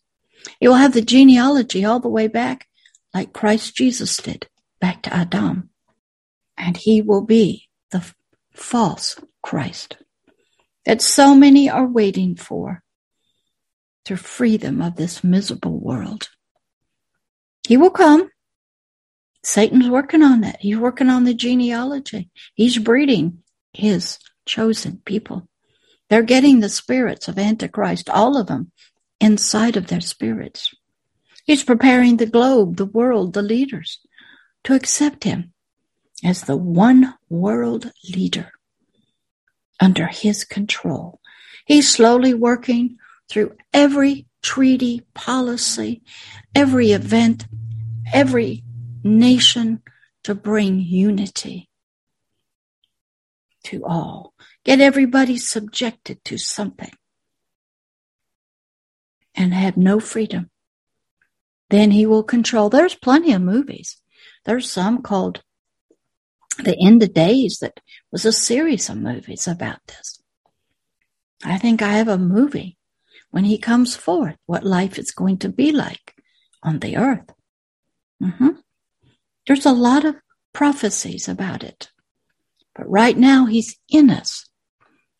He 0.61 0.69
will 0.69 0.77
have 0.77 0.95
the 0.95 1.03
genealogy 1.03 1.85
all 1.85 2.01
the 2.01 2.09
way 2.09 2.27
back, 2.27 2.67
like 3.15 3.33
Christ 3.33 3.77
Jesus 3.77 4.17
did, 4.17 4.49
back 4.81 5.03
to 5.03 5.15
Adam. 5.15 5.71
And 6.57 6.77
he 6.77 7.03
will 7.03 7.23
be 7.23 7.69
the 7.91 8.05
false 8.53 9.19
Christ 9.43 9.97
that 10.85 11.03
so 11.03 11.35
many 11.35 11.69
are 11.69 11.87
waiting 11.87 12.37
for 12.37 12.83
to 14.05 14.17
free 14.17 14.57
them 14.57 14.81
of 14.81 14.97
this 14.97 15.23
miserable 15.23 15.79
world. 15.79 16.31
He 17.67 17.77
will 17.77 17.91
come. 17.91 18.31
Satan's 19.43 19.89
working 19.89 20.23
on 20.23 20.41
that. 20.41 20.61
He's 20.61 20.79
working 20.79 21.11
on 21.11 21.25
the 21.25 21.35
genealogy. 21.35 22.31
He's 22.55 22.79
breeding 22.79 23.43
his 23.73 24.19
chosen 24.47 25.03
people. 25.05 25.49
They're 26.09 26.23
getting 26.23 26.61
the 26.61 26.71
spirits 26.71 27.29
of 27.29 27.39
Antichrist, 27.39 28.09
all 28.09 28.39
of 28.39 28.47
them, 28.47 28.73
inside 29.21 29.77
of 29.77 29.89
their 29.89 30.01
spirits. 30.01 30.75
He's 31.45 31.65
preparing 31.65 32.17
the 32.17 32.27
globe, 32.27 32.77
the 32.77 32.87
world, 32.87 33.35
the 33.35 33.43
leaders 33.43 34.01
to 34.65 34.75
accept 34.75 35.25
him 35.25 35.53
as 36.25 36.43
the 36.43 36.57
one 36.57 37.15
world 37.29 37.93
leader 38.15 38.53
under 39.81 40.07
his 40.07 40.45
control. 40.45 41.21
He's 41.67 41.91
slowly 41.91 42.35
working 42.35 42.99
through 43.29 43.57
every 43.73 44.27
treaty, 44.43 45.03
policy, 45.15 46.03
every 46.55 46.93
event, 46.93 47.47
every 48.13 48.65
nation 49.03 49.83
to 50.25 50.35
bring 50.35 50.81
unity 50.81 51.69
to 53.65 53.85
all. 53.85 54.35
Get 54.65 54.81
everybody 54.81 55.37
subjected 55.37 56.25
to 56.25 56.39
something 56.39 56.93
and 59.35 59.55
have 59.55 59.77
no 59.77 60.01
freedom. 60.01 60.51
Then 61.71 61.91
he 61.91 62.07
will 62.07 62.23
control. 62.23 62.71
There's 62.71 62.95
plenty 62.95 63.33
of 63.33 63.43
movies. 63.43 63.99
There's 64.45 64.71
some 64.71 65.03
called 65.03 65.43
The 66.59 66.77
End 66.81 67.03
of 67.03 67.15
Days 67.15 67.59
that 67.61 67.81
was 68.11 68.25
a 68.25 68.33
series 68.33 68.89
of 68.89 68.97
movies 68.97 69.47
about 69.47 69.81
this. 69.87 70.21
I 71.45 71.57
think 71.59 71.83
I 71.83 71.93
have 71.95 72.09
a 72.09 72.19
movie 72.19 72.77
when 73.31 73.45
he 73.45 73.59
comes 73.59 73.95
forth, 73.95 74.37
what 74.47 74.65
life 74.65 74.99
is 74.99 75.13
going 75.13 75.39
to 75.39 75.49
be 75.49 75.71
like 75.71 76.15
on 76.63 76.81
the 76.81 76.97
earth. 76.97 77.31
Mm-hmm. 78.23 78.51
There's 79.47 79.67
a 79.67 79.73
lot 79.73 80.05
of 80.05 80.17
prophecies 80.53 81.29
about 81.29 81.63
it. 81.63 81.91
But 82.75 82.91
right 82.91 83.17
now, 83.17 83.47
he's 83.47 83.77
in 83.89 84.11
us, 84.11 84.49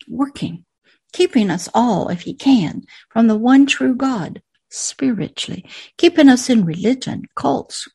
working, 0.07 0.65
keeping 1.13 1.49
us 1.49 1.69
all, 1.73 2.09
if 2.09 2.21
he 2.21 2.33
can, 2.33 2.83
from 3.09 3.27
the 3.27 3.37
one 3.37 3.65
true 3.65 3.95
God 3.95 4.41
spiritually, 4.69 5.65
keeping 5.97 6.29
us 6.29 6.49
in 6.49 6.65
religion, 6.65 7.23
cults. 7.35 7.87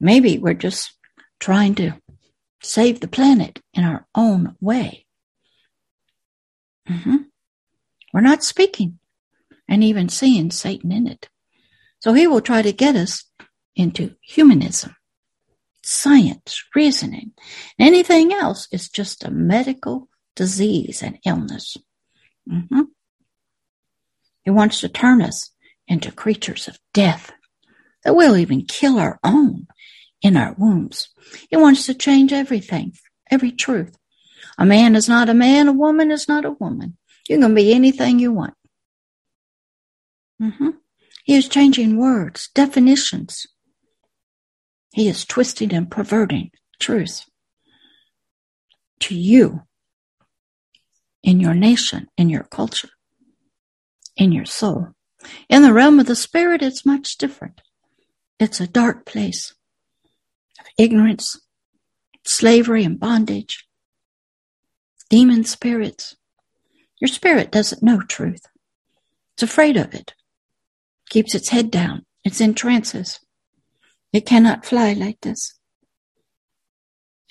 Maybe 0.00 0.38
we're 0.38 0.54
just 0.54 0.92
trying 1.40 1.74
to 1.76 2.00
save 2.62 3.00
the 3.00 3.08
planet 3.08 3.60
in 3.74 3.84
our 3.84 4.06
own 4.14 4.56
way. 4.60 5.06
Mm-hmm. 6.88 7.16
We're 8.12 8.20
not 8.20 8.42
speaking 8.42 8.98
and 9.68 9.84
even 9.84 10.08
seeing 10.08 10.50
Satan 10.50 10.92
in 10.92 11.06
it. 11.06 11.28
So 12.00 12.12
he 12.12 12.26
will 12.26 12.40
try 12.40 12.62
to 12.62 12.72
get 12.72 12.96
us 12.96 13.24
into 13.76 14.14
humanism, 14.22 14.96
science, 15.84 16.62
reasoning. 16.74 17.32
Anything 17.78 18.32
else 18.32 18.68
is 18.72 18.88
just 18.88 19.24
a 19.24 19.30
medical 19.30 20.08
disease 20.34 21.02
and 21.02 21.18
illness. 21.26 21.76
Mm-hmm. 22.50 22.82
He 24.44 24.50
wants 24.50 24.80
to 24.80 24.88
turn 24.88 25.20
us 25.20 25.50
into 25.86 26.12
creatures 26.12 26.68
of 26.68 26.78
death 26.94 27.32
that 28.04 28.16
will 28.16 28.36
even 28.36 28.64
kill 28.64 28.98
our 28.98 29.18
own 29.22 29.66
in 30.22 30.36
our 30.36 30.54
wombs. 30.58 31.08
He 31.48 31.56
wants 31.56 31.86
to 31.86 31.94
change 31.94 32.32
everything, 32.32 32.92
every 33.30 33.52
truth. 33.52 33.96
A 34.58 34.66
man 34.66 34.96
is 34.96 35.08
not 35.08 35.28
a 35.28 35.34
man, 35.34 35.68
a 35.68 35.72
woman 35.72 36.10
is 36.10 36.28
not 36.28 36.44
a 36.44 36.52
woman. 36.52 36.96
You 37.28 37.38
can 37.38 37.54
be 37.54 37.72
anything 37.72 38.18
you 38.18 38.32
want. 38.32 38.54
Mm-hmm. 40.42 40.70
He 41.24 41.34
is 41.34 41.48
changing 41.48 41.96
words, 41.96 42.48
definitions. 42.54 43.46
He 44.92 45.08
is 45.08 45.24
twisting 45.24 45.72
and 45.74 45.90
perverting 45.90 46.50
truth 46.80 47.24
to 49.00 49.14
you 49.14 49.62
in 51.22 51.40
your 51.40 51.54
nation, 51.54 52.08
in 52.16 52.28
your 52.28 52.44
culture, 52.44 52.88
in 54.16 54.32
your 54.32 54.46
soul. 54.46 54.88
In 55.48 55.62
the 55.62 55.72
realm 55.72 56.00
of 56.00 56.06
the 56.06 56.16
spirit, 56.16 56.62
it's 56.62 56.86
much 56.86 57.18
different. 57.18 57.60
It's 58.38 58.60
a 58.60 58.66
dark 58.66 59.04
place. 59.04 59.54
Ignorance, 60.76 61.40
slavery, 62.24 62.84
and 62.84 62.98
bondage, 62.98 63.66
demon 65.10 65.44
spirits. 65.44 66.16
Your 67.00 67.08
spirit 67.08 67.50
doesn't 67.50 67.82
know 67.82 68.00
truth. 68.00 68.46
It's 69.34 69.42
afraid 69.42 69.76
of 69.76 69.94
it, 69.94 70.14
keeps 71.08 71.34
its 71.34 71.48
head 71.48 71.70
down, 71.70 72.04
it's 72.24 72.40
in 72.40 72.54
trances. 72.54 73.20
It 74.12 74.26
cannot 74.26 74.64
fly 74.64 74.94
like 74.94 75.20
this. 75.20 75.54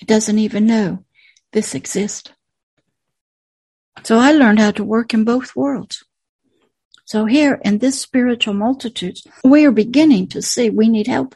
It 0.00 0.06
doesn't 0.06 0.38
even 0.38 0.66
know 0.66 1.04
this 1.52 1.74
exists. 1.74 2.30
So 4.04 4.18
I 4.18 4.32
learned 4.32 4.60
how 4.60 4.70
to 4.72 4.84
work 4.84 5.12
in 5.12 5.24
both 5.24 5.56
worlds. 5.56 6.04
So 7.04 7.24
here 7.24 7.60
in 7.64 7.78
this 7.78 8.00
spiritual 8.00 8.54
multitudes, 8.54 9.26
we 9.42 9.64
are 9.64 9.72
beginning 9.72 10.28
to 10.28 10.42
see 10.42 10.70
we 10.70 10.88
need 10.88 11.06
help 11.06 11.34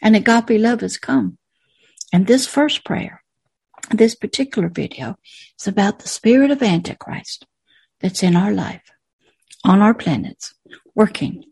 and 0.00 0.16
agape 0.16 0.60
love 0.60 0.80
has 0.80 0.96
come. 0.96 1.38
And 2.12 2.26
this 2.26 2.46
first 2.46 2.84
prayer, 2.84 3.22
this 3.90 4.14
particular 4.14 4.68
video 4.68 5.16
is 5.58 5.66
about 5.66 6.00
the 6.00 6.08
spirit 6.08 6.50
of 6.50 6.62
Antichrist 6.62 7.46
that's 8.00 8.22
in 8.22 8.36
our 8.36 8.52
life, 8.52 8.82
on 9.64 9.80
our 9.80 9.94
planets, 9.94 10.54
working 10.94 11.44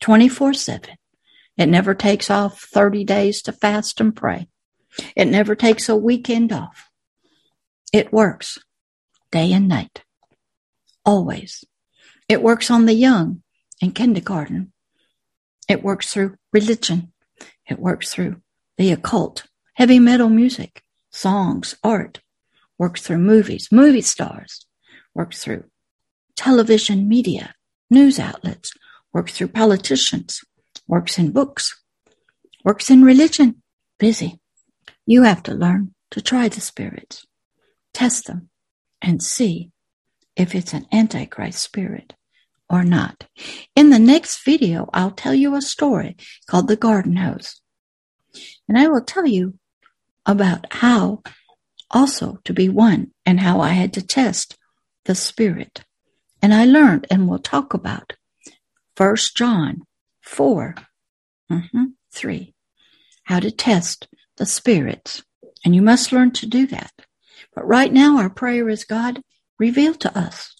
24 0.00 0.54
7. 0.54 0.90
It 1.56 1.66
never 1.66 1.94
takes 1.94 2.30
off 2.30 2.60
30 2.60 3.04
days 3.04 3.42
to 3.42 3.52
fast 3.52 4.00
and 4.00 4.14
pray. 4.14 4.48
It 5.14 5.26
never 5.26 5.54
takes 5.54 5.88
a 5.88 5.96
weekend 5.96 6.52
off. 6.52 6.90
It 7.92 8.12
works 8.12 8.58
day 9.30 9.52
and 9.52 9.68
night. 9.68 10.02
Always. 11.04 11.64
It 12.28 12.42
works 12.42 12.70
on 12.70 12.86
the 12.86 12.94
young 12.94 13.42
in 13.80 13.92
kindergarten. 13.92 14.72
It 15.68 15.82
works 15.82 16.12
through 16.12 16.36
religion. 16.52 17.12
It 17.66 17.78
works 17.78 18.12
through 18.12 18.40
the 18.78 18.92
occult, 18.92 19.46
heavy 19.74 19.98
metal 19.98 20.28
music, 20.28 20.82
songs, 21.10 21.74
art. 21.82 22.20
Works 22.78 23.02
through 23.02 23.18
movies, 23.18 23.68
movie 23.72 24.02
stars. 24.02 24.66
Works 25.14 25.42
through 25.42 25.64
television 26.36 27.08
media, 27.08 27.54
news 27.90 28.18
outlets. 28.18 28.72
Works 29.12 29.32
through 29.32 29.48
politicians. 29.48 30.44
Works 30.86 31.18
in 31.18 31.32
books. 31.32 31.74
Works 32.64 32.90
in 32.90 33.02
religion. 33.02 33.62
Busy. 33.98 34.40
You 35.06 35.22
have 35.22 35.42
to 35.44 35.54
learn 35.54 35.94
to 36.10 36.20
try 36.20 36.48
the 36.48 36.60
spirits, 36.60 37.26
test 37.94 38.26
them, 38.26 38.50
and 39.00 39.22
see 39.22 39.70
if 40.36 40.54
it's 40.54 40.74
an 40.74 40.86
Antichrist 40.92 41.62
spirit 41.62 42.14
or 42.68 42.82
not. 42.82 43.26
In 43.74 43.90
the 43.90 43.98
next 43.98 44.44
video, 44.44 44.88
I'll 44.92 45.10
tell 45.10 45.34
you 45.34 45.54
a 45.54 45.62
story 45.62 46.16
called 46.48 46.68
The 46.68 46.76
Garden 46.76 47.16
Hose. 47.16 47.60
And 48.68 48.78
I 48.78 48.88
will 48.88 49.04
tell 49.04 49.26
you 49.26 49.58
about 50.24 50.66
how 50.72 51.22
also 51.90 52.38
to 52.44 52.52
be 52.52 52.68
one 52.68 53.12
and 53.24 53.40
how 53.40 53.60
I 53.60 53.70
had 53.70 53.92
to 53.94 54.06
test 54.06 54.56
the 55.04 55.14
spirit. 55.14 55.84
And 56.42 56.52
I 56.52 56.64
learned 56.64 57.06
and 57.10 57.28
we'll 57.28 57.38
talk 57.38 57.74
about 57.74 58.14
First 58.96 59.36
John 59.36 59.82
4, 60.22 60.74
mm-hmm, 61.50 61.84
3, 62.12 62.54
how 63.24 63.40
to 63.40 63.50
test 63.50 64.08
the 64.36 64.46
spirits. 64.46 65.22
And 65.64 65.74
you 65.74 65.82
must 65.82 66.12
learn 66.12 66.32
to 66.32 66.46
do 66.46 66.66
that. 66.68 66.92
But 67.54 67.66
right 67.66 67.92
now, 67.92 68.18
our 68.18 68.30
prayer 68.30 68.68
is 68.68 68.84
God, 68.84 69.22
reveal 69.58 69.94
to 69.94 70.18
us 70.18 70.55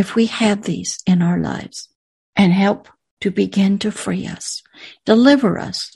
if 0.00 0.14
we 0.14 0.24
have 0.24 0.62
these 0.62 0.98
in 1.04 1.20
our 1.20 1.38
lives 1.38 1.90
and 2.34 2.54
help 2.54 2.88
to 3.20 3.30
begin 3.30 3.78
to 3.78 3.92
free 3.92 4.26
us, 4.26 4.62
deliver 5.04 5.58
us 5.58 5.94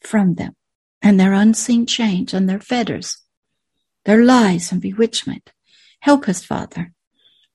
from 0.00 0.36
them 0.36 0.54
and 1.02 1.18
their 1.18 1.32
unseen 1.32 1.84
chains 1.84 2.32
and 2.32 2.48
their 2.48 2.60
fetters, 2.60 3.18
their 4.04 4.22
lies 4.22 4.70
and 4.70 4.80
bewitchment. 4.80 5.52
Help 5.98 6.28
us, 6.28 6.44
Father, 6.44 6.92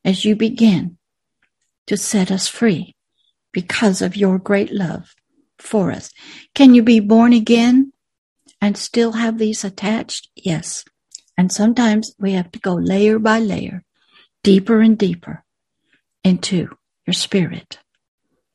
as 0.04 0.26
you 0.26 0.36
begin 0.36 0.98
to 1.88 1.96
set 1.96 2.30
us 2.30 2.50
free 2.50 2.94
because 3.54 4.02
of 4.02 4.18
your 4.18 4.38
great 4.38 4.74
love 4.74 5.16
for 5.60 5.94
us. 5.94 6.10
Can 6.54 6.76
you 6.76 6.84
be 6.84 7.00
born 7.00 7.32
again 7.32 7.94
and 8.60 8.76
still 8.76 9.14
have 9.14 9.38
these 9.38 9.64
attached? 9.64 10.28
Yes. 10.36 10.84
And 11.38 11.54
sometimes 11.54 12.14
we 12.20 12.34
have 12.34 12.52
to 12.52 12.60
go 12.60 12.74
layer 12.74 13.18
by 13.18 13.40
layer, 13.40 13.86
deeper 14.44 14.82
and 14.82 14.98
deeper 14.98 15.46
into 16.24 16.70
your 17.06 17.14
spirit 17.14 17.80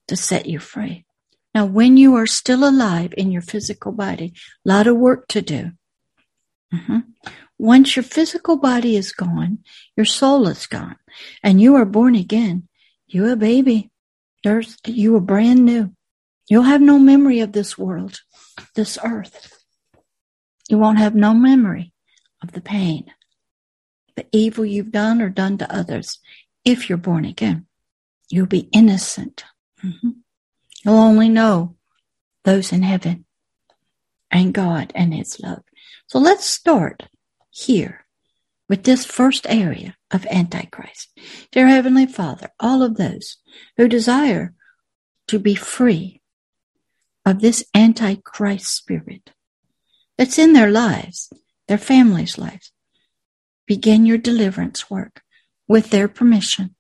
to 0.09 0.17
set 0.17 0.47
you 0.47 0.59
free. 0.59 1.05
Now, 1.55 1.67
when 1.67 1.97
you 1.97 2.15
are 2.17 2.27
still 2.27 2.69
alive 2.69 3.15
in 3.17 3.31
your 3.31 3.43
physical 3.43 3.93
body, 3.93 4.33
a 4.65 4.69
lot 4.69 4.87
of 4.87 4.97
work 4.97 5.29
to 5.29 5.41
do. 5.41 5.71
Mm-hmm. 6.73 6.99
Once 7.59 7.95
your 7.95 8.03
physical 8.03 8.57
body 8.57 8.97
is 8.97 9.13
gone, 9.13 9.59
your 9.97 10.05
soul 10.05 10.49
is 10.49 10.67
gone, 10.67 10.97
and 11.43 11.61
you 11.61 11.77
are 11.77 11.85
born 11.85 12.17
again. 12.17 12.69
You 13.07 13.31
a 13.31 13.37
baby. 13.37 13.91
There's, 14.43 14.77
you 14.85 15.15
are 15.17 15.21
brand 15.21 15.65
new. 15.65 15.95
You'll 16.49 16.65
have 16.65 16.83
no 16.83 16.99
memory 16.99 17.41
of 17.41 17.53
this 17.53 17.79
world, 17.79 18.21
this 18.75 18.99
earth. 19.03 19.65
You 20.69 20.79
won't 20.79 20.99
have 20.99 21.15
no 21.15 21.33
memory 21.33 21.93
of 22.43 22.53
the 22.53 22.61
pain, 22.61 23.07
the 24.17 24.27
evil 24.33 24.65
you've 24.65 24.91
done 24.91 25.23
or 25.23 25.31
done 25.31 25.57
to 25.59 25.75
others 25.75 26.19
if 26.65 26.89
you're 26.89 26.99
born 26.99 27.25
again. 27.25 27.67
You'll 28.31 28.47
be 28.47 28.69
innocent. 28.73 29.45
Mm-hmm. 29.85 30.11
You'll 30.85 30.95
only 30.95 31.29
know 31.29 31.77
those 32.45 32.73
in 32.73 32.83
heaven 32.83 33.25
and 34.31 34.53
God 34.53 34.93
and 34.95 35.15
His 35.15 35.39
love. 35.41 35.63
So 36.07 36.19
let's 36.19 36.45
start 36.45 37.05
here 37.51 38.07
with 38.69 38.85
this 38.85 39.05
first 39.05 39.47
area 39.49 39.97
of 40.11 40.27
Antichrist. 40.27 41.11
Dear 41.53 41.69
Heavenly 41.69 42.07
Father, 42.07 42.51
all 42.59 42.83
of 42.83 42.97
those 42.97 43.39
who 43.77 43.89
desire 43.89 44.55
to 45.29 45.39
be 45.39 45.55
free 45.55 46.23
of 47.25 47.41
this 47.41 47.65
Antichrist 47.75 48.67
spirit, 48.67 49.31
that's 50.17 50.39
in 50.39 50.53
their 50.53 50.71
lives, 50.71 51.33
their 51.69 51.79
families' 51.79 52.39
lives. 52.39 52.73
Begin 53.67 54.07
your 54.07 54.19
deliverance 54.19 54.91
work 54.91 55.23
with 55.67 55.91
their 55.91 56.09
permission. 56.09 56.75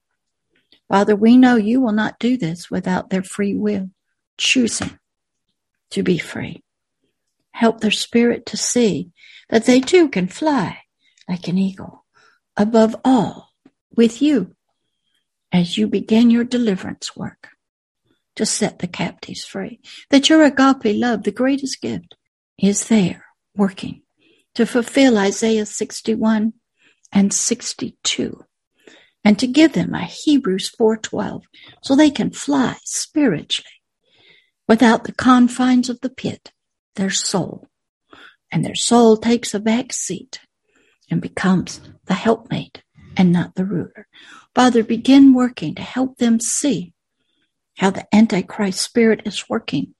Father, 0.88 1.16
we 1.16 1.36
know 1.36 1.56
you 1.56 1.80
will 1.80 1.92
not 1.92 2.18
do 2.18 2.36
this 2.36 2.70
without 2.70 3.10
their 3.10 3.22
free 3.22 3.54
will, 3.54 3.90
choosing 4.36 4.98
to 5.90 6.02
be 6.02 6.18
free. 6.18 6.62
Help 7.52 7.80
their 7.80 7.90
spirit 7.90 8.46
to 8.46 8.56
see 8.56 9.10
that 9.48 9.64
they 9.64 9.80
too 9.80 10.08
can 10.08 10.28
fly 10.28 10.80
like 11.28 11.48
an 11.48 11.58
eagle 11.58 12.04
above 12.56 12.96
all 13.04 13.50
with 13.96 14.20
you 14.20 14.54
as 15.52 15.78
you 15.78 15.86
begin 15.86 16.30
your 16.30 16.44
deliverance 16.44 17.16
work 17.16 17.48
to 18.36 18.44
set 18.44 18.80
the 18.80 18.88
captives 18.88 19.44
free. 19.44 19.80
That 20.10 20.28
your 20.28 20.42
agape 20.42 20.96
love, 20.96 21.22
the 21.22 21.30
greatest 21.30 21.80
gift, 21.80 22.16
is 22.58 22.88
there 22.88 23.24
working 23.56 24.02
to 24.54 24.66
fulfill 24.66 25.16
Isaiah 25.18 25.66
61 25.66 26.52
and 27.12 27.32
62 27.32 28.44
and 29.24 29.38
to 29.38 29.46
give 29.46 29.72
them 29.72 29.94
a 29.94 30.04
Hebrews 30.04 30.70
4:12 30.70 31.44
so 31.82 31.96
they 31.96 32.10
can 32.10 32.30
fly 32.30 32.76
spiritually 32.84 33.80
without 34.68 35.04
the 35.04 35.12
confines 35.12 35.88
of 35.88 36.00
the 36.00 36.10
pit 36.10 36.52
their 36.96 37.10
soul. 37.10 37.68
And 38.52 38.64
their 38.64 38.74
soul 38.74 39.16
takes 39.16 39.54
a 39.54 39.60
back 39.60 39.92
seat 39.92 40.40
and 41.10 41.20
becomes 41.20 41.80
the 42.04 42.14
helpmate 42.14 42.82
and 43.16 43.32
not 43.32 43.54
the 43.54 43.64
ruler. 43.64 44.06
Father 44.54 44.84
begin 44.84 45.34
working 45.34 45.74
to 45.74 45.82
help 45.82 46.18
them 46.18 46.38
see 46.38 46.92
how 47.78 47.90
the 47.90 48.06
antichrist 48.14 48.80
spirit 48.80 49.22
is 49.24 49.48
working 49.48 49.94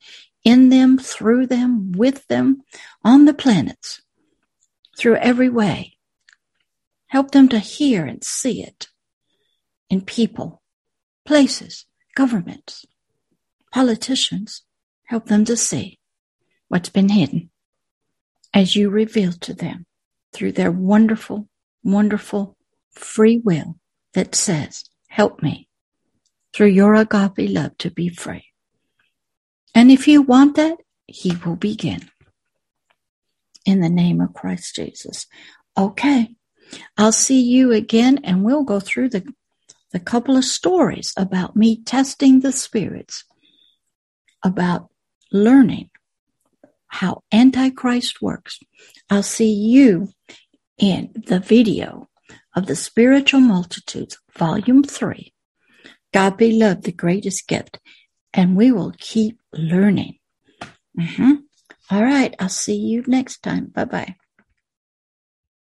in 0.44 0.68
them, 0.68 0.98
through 0.98 1.46
them, 1.46 1.92
with 1.92 2.26
them, 2.28 2.62
on 3.02 3.24
the 3.24 3.34
planets, 3.34 4.02
through 4.96 5.16
every 5.16 5.48
way. 5.48 5.96
Help 7.08 7.30
them 7.30 7.48
to 7.48 7.58
hear 7.58 8.04
and 8.04 8.22
see 8.22 8.62
it 8.62 8.88
in 9.90 10.00
people, 10.00 10.62
places, 11.24 11.86
governments, 12.14 12.84
politicians. 13.72 14.62
Help 15.08 15.26
them 15.26 15.44
to 15.44 15.56
see 15.56 15.98
what's 16.68 16.88
been 16.88 17.10
hidden 17.10 17.50
as 18.54 18.74
you 18.74 18.88
reveal 18.88 19.32
to 19.32 19.52
them 19.52 19.84
through 20.32 20.52
their 20.52 20.70
wonderful, 20.70 21.48
wonderful 21.82 22.56
free 22.90 23.38
will 23.38 23.76
that 24.14 24.34
says, 24.34 24.84
help 25.08 25.42
me 25.42 25.68
through 26.54 26.68
your 26.68 26.94
agape 26.94 27.50
love 27.50 27.76
to 27.78 27.90
be 27.90 28.08
free. 28.08 28.46
And 29.74 29.90
if 29.90 30.06
you 30.06 30.22
want 30.22 30.56
that, 30.56 30.78
He 31.06 31.34
will 31.44 31.56
begin. 31.56 32.08
In 33.66 33.80
the 33.80 33.88
name 33.88 34.20
of 34.20 34.34
Christ 34.34 34.76
Jesus. 34.76 35.26
Okay. 35.76 36.34
I'll 36.96 37.12
see 37.12 37.40
you 37.40 37.72
again 37.72 38.20
and 38.24 38.44
we'll 38.44 38.62
go 38.62 38.80
through 38.80 39.10
the, 39.10 39.34
the 39.94 40.00
couple 40.00 40.36
of 40.36 40.44
stories 40.44 41.14
about 41.16 41.54
me 41.54 41.80
testing 41.84 42.40
the 42.40 42.50
spirits, 42.50 43.24
about 44.44 44.88
learning 45.32 45.88
how 46.88 47.22
Antichrist 47.32 48.20
works. 48.20 48.58
I'll 49.08 49.22
see 49.22 49.52
you 49.52 50.08
in 50.78 51.12
the 51.14 51.38
video 51.38 52.08
of 52.56 52.66
the 52.66 52.74
Spiritual 52.74 53.38
Multitudes, 53.38 54.18
Volume 54.36 54.82
3. 54.82 55.32
God 56.12 56.36
be 56.36 56.50
love, 56.58 56.82
the 56.82 56.90
greatest 56.90 57.46
gift, 57.46 57.78
and 58.32 58.56
we 58.56 58.72
will 58.72 58.94
keep 58.98 59.38
learning. 59.52 60.18
Mm-hmm. 60.98 61.34
All 61.92 62.02
right, 62.02 62.34
I'll 62.40 62.48
see 62.48 62.76
you 62.76 63.04
next 63.06 63.44
time. 63.44 63.66
Bye 63.66 63.84
bye. 63.84 64.16